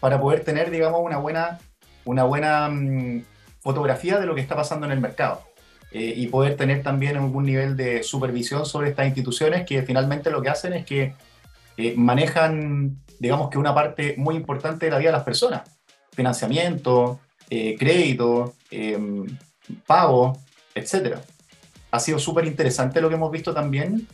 para 0.00 0.20
poder 0.20 0.44
tener, 0.44 0.70
digamos, 0.70 1.00
una 1.02 1.18
buena, 1.18 1.58
una 2.04 2.24
buena 2.24 2.68
mmm, 2.68 3.22
fotografía 3.60 4.18
de 4.18 4.26
lo 4.26 4.34
que 4.34 4.40
está 4.40 4.56
pasando 4.56 4.86
en 4.86 4.92
el 4.92 5.00
mercado. 5.00 5.42
eh, 5.90 6.12
y 6.16 6.26
poder 6.26 6.56
tener 6.56 6.82
también 6.82 7.16
algún 7.16 7.46
nivel 7.46 7.76
de 7.76 8.02
supervisión 8.02 8.66
sobre 8.66 8.90
estas 8.90 9.06
instituciones 9.06 9.64
que 9.64 9.82
finalmente 9.82 10.30
lo 10.30 10.42
que 10.42 10.50
hacen 10.50 10.74
es 10.74 10.84
que 10.84 11.14
eh, 11.78 11.94
manejan, 11.96 12.98
digamos 13.20 13.50
que 13.50 13.56
una 13.56 13.72
parte 13.72 14.16
muy 14.18 14.34
importante 14.34 14.86
de 14.86 14.90
la 14.90 14.98
vida 14.98 15.10
de 15.10 15.16
las 15.16 15.24
personas. 15.24 15.62
Financiamiento, 16.12 17.20
eh, 17.48 17.76
crédito, 17.78 18.54
em, 18.72 19.24
pago, 19.86 20.36
etc. 20.74 21.18
Ha 21.92 22.00
sido 22.00 22.18
súper 22.18 22.46
interesante 22.46 23.00
lo 23.00 23.08
que 23.08 23.14
hemos 23.14 23.30
visto 23.30 23.54
también 23.54 24.08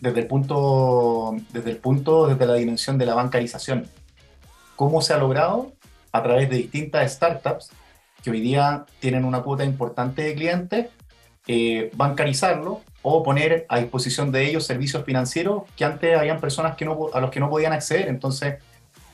desde 0.00 0.20
el 0.20 0.26
punto, 0.26 1.36
desde 1.52 1.70
el 1.70 1.76
punto, 1.76 2.28
desde 2.28 2.46
la 2.46 2.54
dimensión 2.54 2.96
de 2.96 3.04
la 3.04 3.14
bancarización. 3.14 3.86
Cómo 4.74 5.02
se 5.02 5.12
ha 5.12 5.18
logrado 5.18 5.72
a 6.12 6.22
través 6.22 6.48
de 6.48 6.56
distintas 6.56 7.12
startups 7.12 7.70
que 8.22 8.30
hoy 8.30 8.40
día 8.40 8.86
tienen 9.00 9.26
una 9.26 9.42
cuota 9.42 9.64
importante 9.64 10.22
de 10.22 10.34
clientes, 10.34 10.88
eh, 11.46 11.90
bancarizarlo 11.94 12.82
o 13.02 13.22
poner 13.22 13.66
a 13.68 13.78
disposición 13.78 14.32
de 14.32 14.46
ellos 14.46 14.66
servicios 14.66 15.04
financieros 15.04 15.62
que 15.76 15.84
antes 15.84 16.18
habían 16.18 16.40
personas 16.40 16.76
que 16.76 16.84
no, 16.84 17.08
a 17.12 17.20
los 17.20 17.30
que 17.30 17.40
no 17.40 17.48
podían 17.48 17.72
acceder. 17.72 18.08
Entonces, 18.08 18.56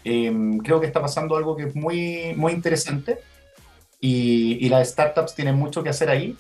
em, 0.05 0.59
creo 0.59 0.81
que 0.81 0.87
está 0.87 1.01
pasando 1.01 1.37
algo 1.37 1.57
que 1.57 1.65
es 1.65 1.75
muy, 1.75 2.35
muy 2.37 2.53
interesante 2.53 3.19
y, 4.01 4.59
y 4.65 4.69
las 4.69 4.89
startups 4.89 5.35
tienen 5.35 5.57
mucho 5.57 5.83
que 5.83 5.91
hacer 5.91 6.09
ahí 6.11 6.37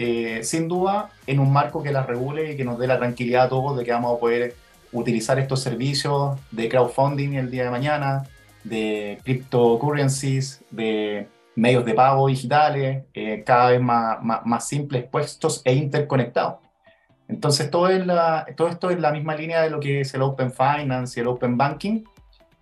eh, 0.00 0.44
sin 0.44 0.68
duda 0.68 1.10
en 1.26 1.40
un 1.40 1.52
marco 1.52 1.82
que 1.82 1.90
las 1.90 2.06
regule 2.06 2.52
y 2.52 2.56
que 2.56 2.64
nos 2.64 2.78
dé 2.78 2.86
la 2.86 2.98
tranquilidad 2.98 3.46
a 3.46 3.48
todos 3.48 3.76
de 3.76 3.84
que 3.84 3.90
vamos 3.90 4.16
a 4.16 4.20
poder 4.20 4.54
utilizar 4.92 5.40
estos 5.40 5.60
servicios 5.60 6.38
de 6.52 6.68
crowdfunding 6.68 7.34
el 7.34 7.50
día 7.50 7.64
de 7.64 7.70
mañana, 7.70 8.22
de 8.62 9.18
cryptocurrencies, 9.24 10.60
de 10.70 11.26
medios 11.58 11.84
de 11.84 11.94
pago 11.94 12.28
digitales, 12.28 13.04
eh, 13.14 13.42
cada 13.44 13.70
vez 13.70 13.80
más, 13.80 14.18
más, 14.22 14.68
simples, 14.68 15.04
puestos 15.10 15.60
e 15.64 15.74
interconectados. 15.74 16.60
Entonces, 17.26 17.70
todo, 17.70 17.88
es 17.88 18.06
la, 18.06 18.46
todo 18.56 18.68
esto 18.68 18.90
es 18.90 19.00
la 19.00 19.10
misma 19.10 19.34
línea 19.34 19.62
de 19.62 19.70
lo 19.70 19.80
que 19.80 20.00
es 20.00 20.14
el 20.14 20.22
Open 20.22 20.52
Finance 20.52 21.18
y 21.18 21.22
el 21.22 21.28
Open 21.28 21.58
Banking. 21.58 22.04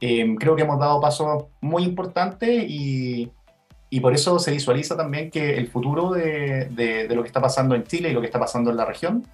Eh, 0.01 0.35
creo 0.39 0.57
que 0.57 0.63
hemos 0.63 0.79
dado 0.79 1.01
pasos 1.01 1.45
muy 1.61 1.85
importantes 1.85 2.65
y, 2.67 3.31
y 3.91 4.01
por 4.01 4.15
eso 4.15 4.39
se 4.39 4.51
visualiza 4.51 4.97
también 4.97 5.31
que 5.31 5.57
el 5.57 5.69
futuro 5.69 6.13
de, 6.13 6.67
de, 6.71 7.15
lo 7.15 7.23
que 7.23 7.29
está 7.29 7.41
pasando 7.41 7.75
en 7.75 7.85
Chile 7.85 8.11
y 8.11 8.13
lo 8.13 8.21
que 8.21 8.27
está 8.27 8.41
pasando 8.41 8.71
en 8.71 8.79
la 8.79 8.87
región 8.87 9.27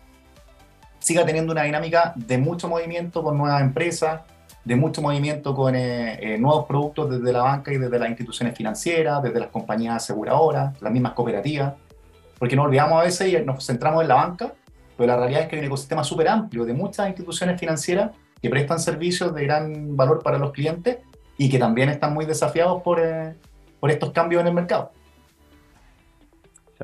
siga 0.98 1.25
teniendo 1.25 1.53
una 1.53 1.62
dinámica 1.62 2.12
de 2.16 2.38
mucho 2.38 2.68
movimiento 2.68 3.22
con 3.22 3.38
nuevas 3.38 3.61
empresas, 3.61 4.22
de 4.64 4.77
mucho 4.77 5.03
movimiento 5.03 5.55
con 5.55 5.75
eh, 5.75 6.18
eh, 6.20 6.38
nuevos 6.38 6.66
productos 6.66 7.11
desde 7.11 7.33
la 7.33 7.42
banca 7.42 7.72
y 7.72 7.79
desde 7.79 7.98
las 7.98 8.09
instituciones 8.09 8.57
financieras, 8.57 9.22
desde 9.22 9.40
las 9.40 9.48
compañías 9.48 9.96
aseguradoras, 9.96 10.81
las 10.81 10.92
mismas 10.92 11.12
cooperativas, 11.12 11.75
porque 12.38 12.57
nos 12.57 12.66
olvidamos 12.66 13.01
a 13.01 13.05
veces 13.05 13.33
y 13.33 13.44
nos 13.44 13.64
centramos 13.66 14.03
en 14.03 14.09
la 14.09 14.14
banca, 14.14 14.53
pero 14.96 15.09
la 15.09 15.16
realidad 15.16 15.42
es 15.42 15.48
que 15.48 15.57
hay 15.57 15.61
un 15.61 15.66
ecosistema 15.66 16.05
súper 16.05 16.29
amplio 16.29 16.64
de 16.64 16.75
muchas 16.75 17.09
instituciones 17.09 17.59
financieras 17.59 18.11
que 18.40 18.51
prestan 18.51 18.79
servicios 18.79 19.35
de 19.35 19.44
gran 19.44 19.96
valor 19.96 20.22
para 20.22 20.38
los 20.38 20.53
clientes 20.53 20.98
y 21.38 21.48
que 21.48 21.59
también 21.59 21.88
están 21.88 22.14
muy 22.14 22.25
desafiados 22.25 22.83
por... 22.83 23.01
Eh, 23.01 23.35
por 23.83 23.90
estos 23.90 24.12
cambios 24.12 24.40
en 24.40 24.46
el 24.46 24.55
mercado. 24.55 24.92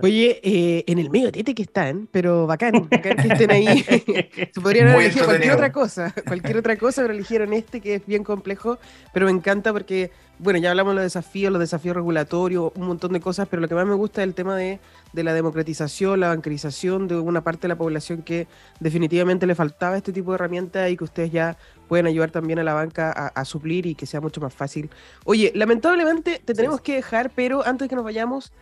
Oye, 0.03 0.41
eh, 0.43 0.85
en 0.87 0.99
el 0.99 1.11
medio 1.11 1.33
tete 1.33 1.55
que 1.55 1.63
están, 1.63 2.09
pero 2.11 2.47
bacán, 2.47 2.89
bacán 2.91 3.17
que 3.17 3.29
estén 3.29 3.51
ahí. 3.51 3.83
Se 4.53 4.61
podrían 4.61 4.89
haber 4.89 5.03
elegido 5.03 5.27
cualquier 5.27 5.53
otra 5.53 5.73
cosa, 5.73 6.15
cualquier 6.27 6.57
otra 6.59 6.77
cosa, 6.77 7.03
pero 7.03 7.15
eligieron 7.15 7.53
este 7.53 7.81
que 7.81 7.97
es 7.97 8.07
bien 8.07 8.25
complejo, 8.25 8.79
pero 9.13 9.27
me 9.27 9.33
encanta 9.33 9.73
porque, 9.73 10.11
bueno, 10.39 10.59
ya 10.59 10.71
hablamos 10.71 10.93
de 10.93 10.97
los 10.97 11.05
desafíos, 11.05 11.53
los 11.53 11.61
desafíos 11.61 11.97
regulatorios, 11.97 12.73
un 12.75 12.87
montón 12.87 13.13
de 13.13 13.21
cosas, 13.21 13.49
pero 13.49 13.61
lo 13.61 13.69
que 13.69 13.75
más 13.75 13.87
me 13.87 13.95
gusta 13.95 14.23
es 14.23 14.29
el 14.29 14.35
tema 14.35 14.57
de, 14.57 14.81
de 15.13 15.25
la 15.25 15.35
democratización, 15.35 16.21
la 16.21 16.29
bancarización 16.29 17.09
de 17.09 17.19
una 17.19 17.43
parte 17.43 17.63
de 17.63 17.69
la 17.69 17.77
población 17.77 18.23
que 18.23 18.47
definitivamente 18.81 19.47
le 19.47 19.55
faltaba 19.55 19.97
este 19.97 20.13
tipo 20.13 20.33
de 20.33 20.37
herramientas 20.37 20.91
y 20.91 20.97
que 20.97 21.05
ustedes 21.05 21.33
ya 21.33 21.57
pueden 21.89 22.07
ayudar 22.07 22.31
también 22.31 22.59
a 22.59 22.63
la 22.63 22.75
banca 22.75 23.11
a, 23.11 23.45
suplir 23.45 23.87
y 23.87 23.95
que 23.95 24.07
sea 24.07 24.21
mucho 24.21 24.41
más 24.41 24.55
fácil. 24.55 24.91
Oye, 25.25 25.53
lamentablemente 25.55 26.41
te 26.45 26.55
tenemos 26.55 26.81
que 26.83 26.95
dejar, 26.97 27.31
pero 27.35 27.67
antes 27.67 27.87
de 27.87 27.89
que 27.89 27.97
nos 27.97 28.05
vayamos, 28.05 28.53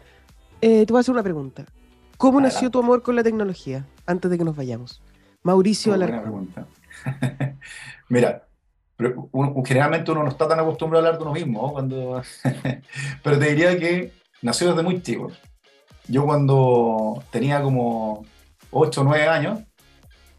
eh, 0.60 0.86
te 0.86 0.92
voy 0.92 0.98
a 0.98 1.00
hacer 1.00 1.12
una 1.12 1.22
pregunta. 1.22 1.64
¿Cómo 2.16 2.40
nació 2.40 2.70
tu 2.70 2.78
amor 2.78 3.02
con 3.02 3.14
la 3.16 3.22
tecnología? 3.22 3.84
Antes 4.06 4.30
de 4.30 4.38
que 4.38 4.44
nos 4.44 4.56
vayamos. 4.56 5.02
Mauricio 5.42 5.92
Alarcón. 5.92 6.22
pregunta. 6.22 6.66
Mira, 8.08 8.46
generalmente 9.64 10.10
uno 10.10 10.24
no 10.24 10.30
está 10.30 10.48
tan 10.48 10.58
acostumbrado 10.58 11.04
a 11.04 11.08
hablar 11.08 11.18
de 11.18 11.24
uno 11.24 11.34
mismo, 11.34 11.72
cuando 11.72 12.22
pero 13.22 13.38
te 13.38 13.50
diría 13.50 13.78
que 13.78 14.12
nació 14.42 14.68
desde 14.68 14.82
muy 14.82 15.02
chico. 15.02 15.30
Yo 16.08 16.24
cuando 16.24 17.22
tenía 17.30 17.60
como 17.62 18.24
8 18.70 19.00
o 19.00 19.04
9 19.04 19.28
años, 19.28 19.60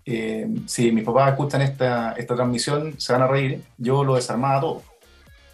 eh, 0.06 0.48
si 0.66 0.92
mis 0.92 1.04
papás 1.04 1.32
escuchan 1.32 1.62
esta, 1.62 2.14
esta 2.14 2.36
transmisión, 2.36 3.00
se 3.00 3.14
van 3.14 3.22
a 3.22 3.28
reír, 3.28 3.62
yo 3.78 4.04
lo 4.04 4.16
desarmaba 4.16 4.62
todo, 4.62 4.82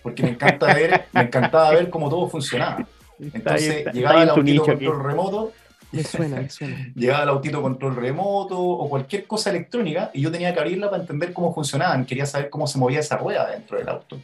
porque 0.03 0.23
me, 0.23 0.29
encanta 0.29 0.73
ver, 0.73 1.05
me 1.11 1.21
encantaba 1.21 1.71
ver 1.71 1.89
cómo 1.89 2.09
todo 2.09 2.29
funcionaba. 2.29 2.87
Entonces 3.19 3.85
llegaba 3.93 4.23
el 4.23 4.29
autito 4.29 4.63
control 4.65 5.03
remoto, 5.03 5.51
llegaba 6.95 7.23
el 7.23 7.29
autito 7.29 7.61
control 7.61 7.95
remoto 7.95 8.59
o 8.59 8.89
cualquier 8.89 9.27
cosa 9.27 9.51
electrónica 9.51 10.11
y 10.13 10.21
yo 10.21 10.31
tenía 10.31 10.53
que 10.53 10.59
abrirla 10.59 10.89
para 10.89 11.01
entender 11.01 11.33
cómo 11.33 11.53
funcionaban, 11.53 12.05
quería 12.05 12.25
saber 12.25 12.49
cómo 12.49 12.67
se 12.67 12.79
movía 12.79 12.99
esa 12.99 13.17
rueda 13.17 13.49
dentro 13.49 13.77
del 13.77 13.89
auto. 13.89 14.19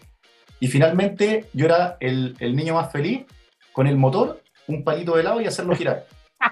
Y 0.59 0.67
finalmente 0.67 1.45
yo 1.53 1.65
era 1.65 1.97
el, 1.99 2.35
el 2.39 2.55
niño 2.55 2.73
más 2.73 2.91
feliz 2.91 3.25
con 3.71 3.87
el 3.87 3.97
motor, 3.97 4.41
un 4.67 4.83
palito 4.83 5.15
de 5.15 5.23
lado 5.23 5.41
y 5.41 5.45
hacerlo 5.45 5.75
girar. 5.75 6.05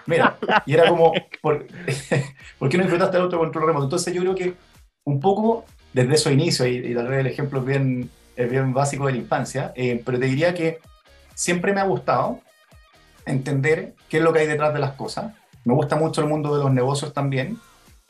Mira, 0.06 0.38
y 0.65 0.73
era 0.73 0.89
como, 0.89 1.13
¿por, 1.41 1.65
qué 2.69 2.78
no 2.78 2.84
disfrutaste 2.84 3.17
el 3.17 3.23
autocontrol 3.23 3.67
remoto? 3.67 3.86
Entonces 3.86 4.13
yo 4.13 4.21
creo 4.21 4.36
que 4.36 4.54
un 5.06 5.19
poco 5.19 5.65
desde 5.93 6.13
esos 6.13 6.34
inicios, 6.34 6.67
y, 6.67 6.93
tal 6.93 7.08
vez 7.08 7.19
el 7.21 7.28
ejemplo 7.28 7.60
es 7.60 7.65
bien, 7.65 8.10
es 8.36 8.50
bien 8.50 8.73
básico 8.73 9.08
de 9.08 9.13
la 9.13 9.17
infancia, 9.17 9.71
eh, 9.76 10.02
pero 10.06 10.19
te 10.19 10.26
diría 10.26 10.54
que 10.54 10.80
siempre 11.38 11.71
me 11.71 11.82
ha 11.82 11.86
gustado 11.86 12.39
entender 13.28 13.93
qué 14.10 14.17
es 14.17 14.23
lo 14.23 14.34
que 14.34 14.39
hay 14.39 14.47
detrás 14.47 14.73
de 14.73 14.80
las 14.80 14.93
cosas. 14.93 15.34
Me 15.63 15.76
gusta 15.76 15.95
mucho 15.95 16.21
el 16.21 16.28
mundo 16.28 16.58
de 16.58 16.63
los 16.63 16.73
negocios 16.73 17.13
también. 17.13 17.60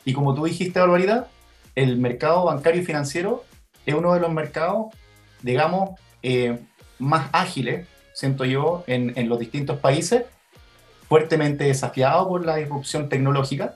Y 0.06 0.14
como 0.14 0.34
tú 0.34 0.46
dijiste, 0.46 0.80
Barbarita, 0.80 1.28
el 1.76 1.98
mercado 1.98 2.46
bancario 2.46 2.82
y 2.82 2.86
financiero 2.86 3.44
es 3.86 3.94
uno 3.94 4.14
de 4.14 4.22
los 4.22 4.32
mercados, 4.32 4.96
digamos, 5.42 6.00
eh, 6.24 6.58
más 7.00 7.28
ágiles, 7.34 7.86
siento 8.14 8.46
yo, 8.46 8.86
en, 8.88 9.12
en 9.18 9.28
los 9.28 9.40
distintos 9.40 9.78
países 9.80 10.24
fuertemente 11.10 11.66
desafiado 11.66 12.30
por 12.30 12.46
la 12.46 12.56
disrupción 12.56 13.10
tecnológica 13.10 13.76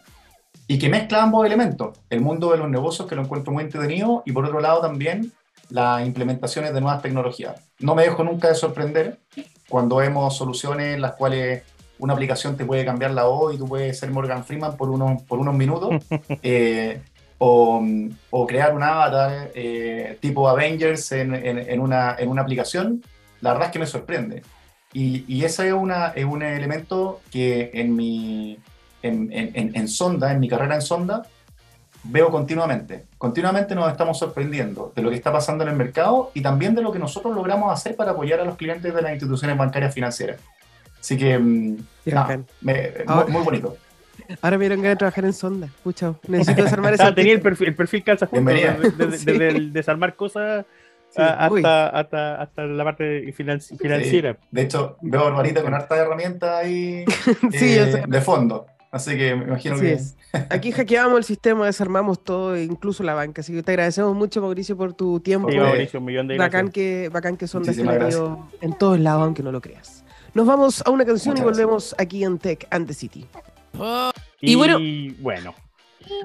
y 0.67 0.79
que 0.79 0.89
mezcla 0.89 1.23
ambos 1.23 1.45
elementos, 1.45 1.97
el 2.09 2.21
mundo 2.21 2.51
de 2.51 2.57
los 2.57 2.69
negocios 2.69 3.07
que 3.07 3.15
lo 3.15 3.23
encuentro 3.23 3.51
muy 3.51 3.63
entretenido 3.63 4.23
y 4.25 4.31
por 4.31 4.45
otro 4.45 4.61
lado 4.61 4.79
también 4.79 5.33
las 5.71 6.05
implementaciones 6.05 6.73
de 6.73 6.81
nuevas 6.81 7.01
tecnologías. 7.01 7.59
No 7.79 7.95
me 7.95 8.03
dejo 8.03 8.23
nunca 8.23 8.49
de 8.49 8.55
sorprender 8.55 9.19
cuando 9.69 9.97
vemos 9.97 10.35
soluciones 10.35 10.95
en 10.95 11.01
las 11.01 11.13
cuales 11.13 11.63
una 11.97 12.13
aplicación 12.13 12.57
te 12.57 12.65
puede 12.65 12.83
cambiar 12.83 13.11
la 13.11 13.23
voz 13.23 13.53
y 13.53 13.57
tú 13.57 13.67
puedes 13.67 13.97
ser 13.97 14.11
Morgan 14.11 14.43
Freeman 14.43 14.75
por 14.75 14.89
unos, 14.89 15.21
por 15.23 15.39
unos 15.39 15.55
minutos, 15.55 16.03
eh, 16.43 17.01
o, 17.37 17.83
o, 18.29 18.47
crear 18.47 18.75
un 18.75 18.83
avatar 18.83 19.51
eh, 19.55 20.17
tipo 20.19 20.47
Avengers 20.47 21.11
en, 21.11 21.33
en, 21.33 21.57
en, 21.57 21.79
una, 21.79 22.15
en 22.19 22.29
una 22.29 22.43
aplicación, 22.43 23.03
la 23.39 23.53
verdad 23.53 23.67
es 23.67 23.73
que 23.73 23.79
me 23.79 23.87
sorprende. 23.87 24.43
Y, 24.93 25.43
ese 25.45 25.67
es, 25.67 25.73
una, 25.73 26.07
es 26.09 26.25
un 26.25 26.43
elemento 26.43 27.21
que 27.31 27.71
en 27.73 27.95
mi 27.95 28.59
en, 29.01 29.29
en, 29.31 29.87
Sonda, 29.87 30.31
en 30.31 30.39
mi 30.39 30.49
carrera 30.49 30.75
en 30.75 30.81
Sonda, 30.81 31.23
veo 32.03 32.29
continuamente. 32.29 33.05
Continuamente 33.17 33.75
nos 33.75 33.91
estamos 33.91 34.17
sorprendiendo 34.17 34.91
de 34.95 35.01
lo 35.01 35.09
que 35.09 35.15
está 35.15 35.31
pasando 35.31 35.63
en 35.63 35.69
el 35.69 35.75
mercado 35.75 36.31
y 36.33 36.41
también 36.41 36.75
de 36.75 36.81
lo 36.81 36.91
que 36.91 36.99
nosotros 36.99 37.35
logramos 37.35 37.71
hacer 37.71 37.95
para 37.95 38.11
apoyar 38.11 38.39
a 38.39 38.45
los 38.45 38.55
clientes 38.57 38.93
de 38.93 39.01
las 39.01 39.11
instituciones 39.11 39.57
bancarias 39.57 39.93
financieras. 39.93 40.39
Así 40.99 41.17
que, 41.17 41.37
mm, 41.37 41.77
muy, 43.27 43.43
bonito. 43.43 43.75
Ahora 44.41 44.57
me 44.57 44.65
dieron 44.65 44.81
ganas 44.81 44.95
de 44.95 44.99
trabajar 44.99 45.25
en 45.25 45.33
Sonda. 45.33 45.69
Pucha, 45.83 46.13
necesito 46.27 46.63
desarmar 46.63 46.93
esa. 46.95 47.13
tenía 47.13 47.33
el 47.33 47.41
perfil, 47.41 47.69
el 47.69 47.75
perfil 47.75 48.03
calza 48.03 48.27
desde, 48.31 49.59
desarmar 49.71 50.15
cosas 50.15 50.65
hasta, 51.15 51.87
hasta, 51.89 52.41
hasta, 52.41 52.65
la 52.65 52.83
parte 52.83 53.31
financiera. 53.33 54.37
De 54.51 54.61
hecho, 54.61 54.97
veo 55.01 55.21
a 55.21 55.23
Barbarita 55.25 55.61
con 55.61 55.73
harta 55.73 55.97
herramientas 55.97 56.63
ahí 56.63 57.03
eh, 57.53 58.03
de 58.07 58.21
fondo. 58.21 58.67
Así 58.91 59.17
que 59.17 59.35
me 59.35 59.45
imagino 59.45 59.79
que. 59.79 59.97
Aquí 60.49 60.71
hackeamos 60.71 61.17
el 61.17 61.23
sistema, 61.23 61.65
desarmamos 61.65 62.23
todo, 62.23 62.57
incluso 62.57 63.03
la 63.03 63.13
banca. 63.13 63.41
Así 63.41 63.53
que 63.53 63.63
te 63.63 63.71
agradecemos 63.71 64.15
mucho, 64.15 64.41
Mauricio, 64.41 64.75
por 64.77 64.93
tu 64.93 65.19
tiempo. 65.21 65.49
Sí, 65.49 65.57
Mauricio, 65.57 65.99
un 65.99 66.05
millón 66.05 66.27
de 66.27 66.37
bacán 66.37 66.69
que, 66.69 67.09
bacán 67.09 67.37
que 67.37 67.47
son 67.47 67.63
de 67.63 67.71
en 68.61 68.77
todos 68.77 68.99
lados, 68.99 69.23
aunque 69.23 69.43
no 69.43 69.51
lo 69.51 69.61
creas. 69.61 70.03
Nos 70.33 70.45
vamos 70.45 70.83
a 70.85 70.89
una 70.89 71.05
canción 71.05 71.37
y 71.37 71.41
volvemos 71.41 71.95
aquí 71.97 72.23
en 72.23 72.37
Tech 72.37 72.67
and 72.69 72.87
the 72.87 72.93
City. 72.93 73.25
Y, 74.41 74.55
bueno, 74.55 74.77
bueno 75.19 75.55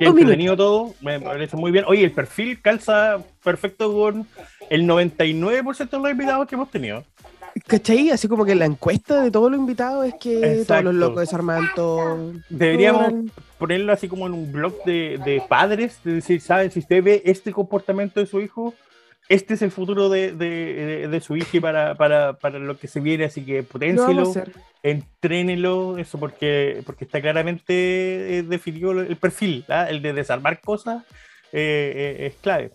entretenido 0.00 0.56
todo, 0.56 0.94
me 1.00 1.20
parece 1.20 1.56
muy 1.56 1.70
bien. 1.70 1.84
Oye, 1.86 2.04
el 2.04 2.12
perfil 2.12 2.60
calza 2.60 3.18
perfecto 3.42 3.92
con 3.92 4.26
el 4.70 4.84
99% 4.84 5.90
de 5.90 5.98
los 5.98 6.10
invitados 6.10 6.48
que 6.48 6.54
hemos 6.54 6.70
tenido. 6.70 7.04
¿Cachai? 7.66 8.10
Así 8.10 8.28
como 8.28 8.44
que 8.44 8.54
la 8.54 8.64
encuesta 8.66 9.22
de 9.22 9.30
todos 9.30 9.50
los 9.50 9.58
invitados 9.60 10.06
es 10.06 10.14
que 10.20 10.64
todos 10.66 10.84
los 10.84 10.94
locos 10.94 11.20
desarman 11.20 11.68
todo. 11.74 12.32
Deberíamos 12.50 13.12
ponerlo 13.58 13.92
así 13.92 14.08
como 14.08 14.26
en 14.26 14.34
un 14.34 14.52
blog 14.52 14.82
de, 14.84 15.18
de 15.24 15.42
padres, 15.48 16.00
de 16.04 16.14
decir, 16.14 16.40
¿saben? 16.40 16.70
Si 16.70 16.80
usted 16.80 17.02
ve 17.02 17.22
este 17.24 17.52
comportamiento 17.52 18.20
de 18.20 18.26
su 18.26 18.40
hijo, 18.40 18.74
este 19.28 19.54
es 19.54 19.62
el 19.62 19.70
futuro 19.70 20.08
de, 20.08 20.32
de- 20.32 21.08
de- 21.08 21.20
su 21.20 21.36
hijo 21.36 21.56
y 21.56 21.60
para, 21.60 21.94
para, 21.96 22.34
para 22.34 22.58
lo 22.58 22.78
que 22.78 22.86
se 22.88 23.00
viene, 23.00 23.24
así 23.24 23.44
que 23.44 23.62
potencielo, 23.62 24.32
entrénelo, 24.82 25.98
eso 25.98 26.18
porque, 26.18 26.82
porque 26.86 27.04
está 27.04 27.20
claramente 27.20 28.38
eh, 28.38 28.42
definido 28.42 28.92
el 28.92 29.16
perfil, 29.16 29.64
¿ah? 29.68 29.86
el 29.88 30.02
de 30.02 30.12
desarmar 30.12 30.60
cosas 30.60 31.02
eh, 31.52 32.16
eh, 32.20 32.26
es 32.26 32.34
clave. 32.40 32.72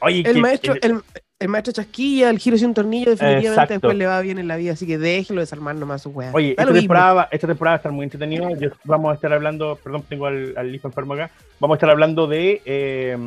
Oye, 0.00 0.18
El 0.26 0.34
que- 0.34 0.40
maestro, 0.40 0.74
el, 0.82 1.00
el 1.38 1.48
maestro 1.48 1.72
chasquilla, 1.72 2.30
el 2.30 2.38
giro 2.38 2.56
sin 2.56 2.72
tornillo, 2.72 3.10
definitivamente 3.10 3.48
Exacto. 3.48 3.74
después 3.74 3.96
le 3.96 4.06
va 4.06 4.20
bien 4.22 4.38
en 4.38 4.48
la 4.48 4.56
vida, 4.56 4.72
así 4.72 4.86
que 4.86 4.96
déjelo 4.96 5.40
desarmar 5.40 5.74
nomás 5.76 6.00
su 6.02 6.10
weá. 6.10 6.30
Oye, 6.32 6.50
esta 6.58 6.72
temporada, 6.72 7.12
va- 7.12 7.28
esta 7.30 7.46
temporada 7.46 7.72
va 7.72 7.76
a 7.76 7.80
estar 7.80 7.92
muy 7.92 8.04
entretenida. 8.04 8.48
Yo- 8.58 8.70
vamos 8.84 9.10
a 9.12 9.14
estar 9.16 9.32
hablando, 9.34 9.78
perdón, 9.82 10.02
tengo 10.08 10.26
al, 10.26 10.54
al 10.56 10.74
hijo 10.74 10.88
enfermo 10.88 11.12
acá. 11.12 11.30
Vamos 11.60 11.74
a 11.74 11.76
estar 11.76 11.90
hablando 11.90 12.26
de, 12.26 12.62
eh, 12.64 13.18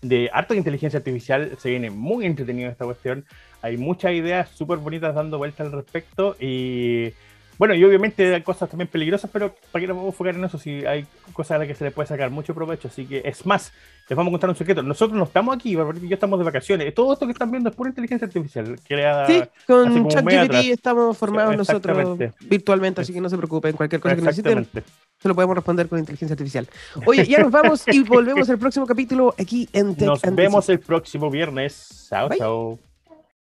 de 0.00 0.30
harto 0.32 0.54
de 0.54 0.58
inteligencia 0.58 0.98
artificial. 0.98 1.50
Se 1.58 1.70
viene 1.70 1.90
muy 1.90 2.24
entretenido 2.24 2.70
esta 2.70 2.84
cuestión. 2.84 3.24
Hay 3.62 3.76
muchas 3.76 4.12
ideas 4.12 4.48
súper 4.50 4.78
bonitas 4.78 5.12
dando 5.14 5.38
vueltas 5.38 5.66
al 5.66 5.72
respecto. 5.72 6.36
Y 6.38 7.12
bueno, 7.58 7.74
y 7.74 7.84
obviamente 7.84 8.34
hay 8.34 8.42
cosas 8.42 8.70
también 8.70 8.88
peligrosas, 8.88 9.28
pero 9.32 9.52
para 9.72 9.80
que 9.80 9.88
nos 9.88 9.96
vamos 9.96 10.10
a 10.10 10.12
enfocar 10.14 10.34
en 10.36 10.44
eso, 10.44 10.58
si 10.58 10.86
hay 10.86 11.06
cosas 11.32 11.56
a 11.56 11.58
las 11.58 11.66
que 11.66 11.74
se 11.74 11.84
le 11.84 11.90
puede 11.90 12.06
sacar 12.06 12.30
mucho 12.30 12.54
provecho. 12.54 12.86
Así 12.86 13.04
que 13.04 13.20
es 13.24 13.44
más, 13.44 13.72
les 14.08 14.16
vamos 14.16 14.30
a 14.30 14.32
contar 14.32 14.50
un 14.50 14.56
secreto. 14.56 14.82
Nosotros 14.82 15.18
no 15.18 15.24
estamos 15.24 15.56
aquí, 15.56 15.70
y 15.70 15.74
yo 16.08 16.14
estamos 16.14 16.38
de 16.38 16.44
vacaciones. 16.44 16.94
Todo 16.94 17.12
esto 17.12 17.26
que 17.26 17.32
están 17.32 17.50
viendo 17.50 17.68
es 17.68 17.74
pura 17.74 17.90
inteligencia 17.90 18.26
artificial. 18.26 18.78
Creada, 18.86 19.26
Sí, 19.26 19.42
con 19.66 20.08
ChatGPT 20.08 20.54
estamos 20.70 21.18
formados 21.18 21.56
nosotros 21.56 22.18
virtualmente, 22.40 23.00
así 23.00 23.12
que 23.12 23.20
no 23.20 23.28
se 23.28 23.36
preocupen, 23.36 23.74
cualquier 23.74 24.00
cosa 24.00 24.14
que 24.14 24.22
necesiten, 24.22 24.66
se 25.18 25.28
lo 25.28 25.34
podemos 25.34 25.56
responder 25.56 25.88
con 25.88 25.98
inteligencia 25.98 26.34
artificial. 26.34 26.68
Oye, 27.06 27.26
ya 27.26 27.40
nos 27.40 27.50
vamos 27.50 27.82
y 27.88 28.04
volvemos 28.04 28.48
al 28.48 28.58
próximo 28.58 28.86
capítulo 28.86 29.34
aquí 29.36 29.68
en 29.72 29.96
Tech 29.96 30.06
Nos 30.06 30.24
and 30.24 30.36
vemos 30.36 30.68
el 30.68 30.78
próximo 30.78 31.28
viernes. 31.28 32.06
Chao, 32.08 32.28
Bye. 32.28 32.38
chao. 32.38 32.87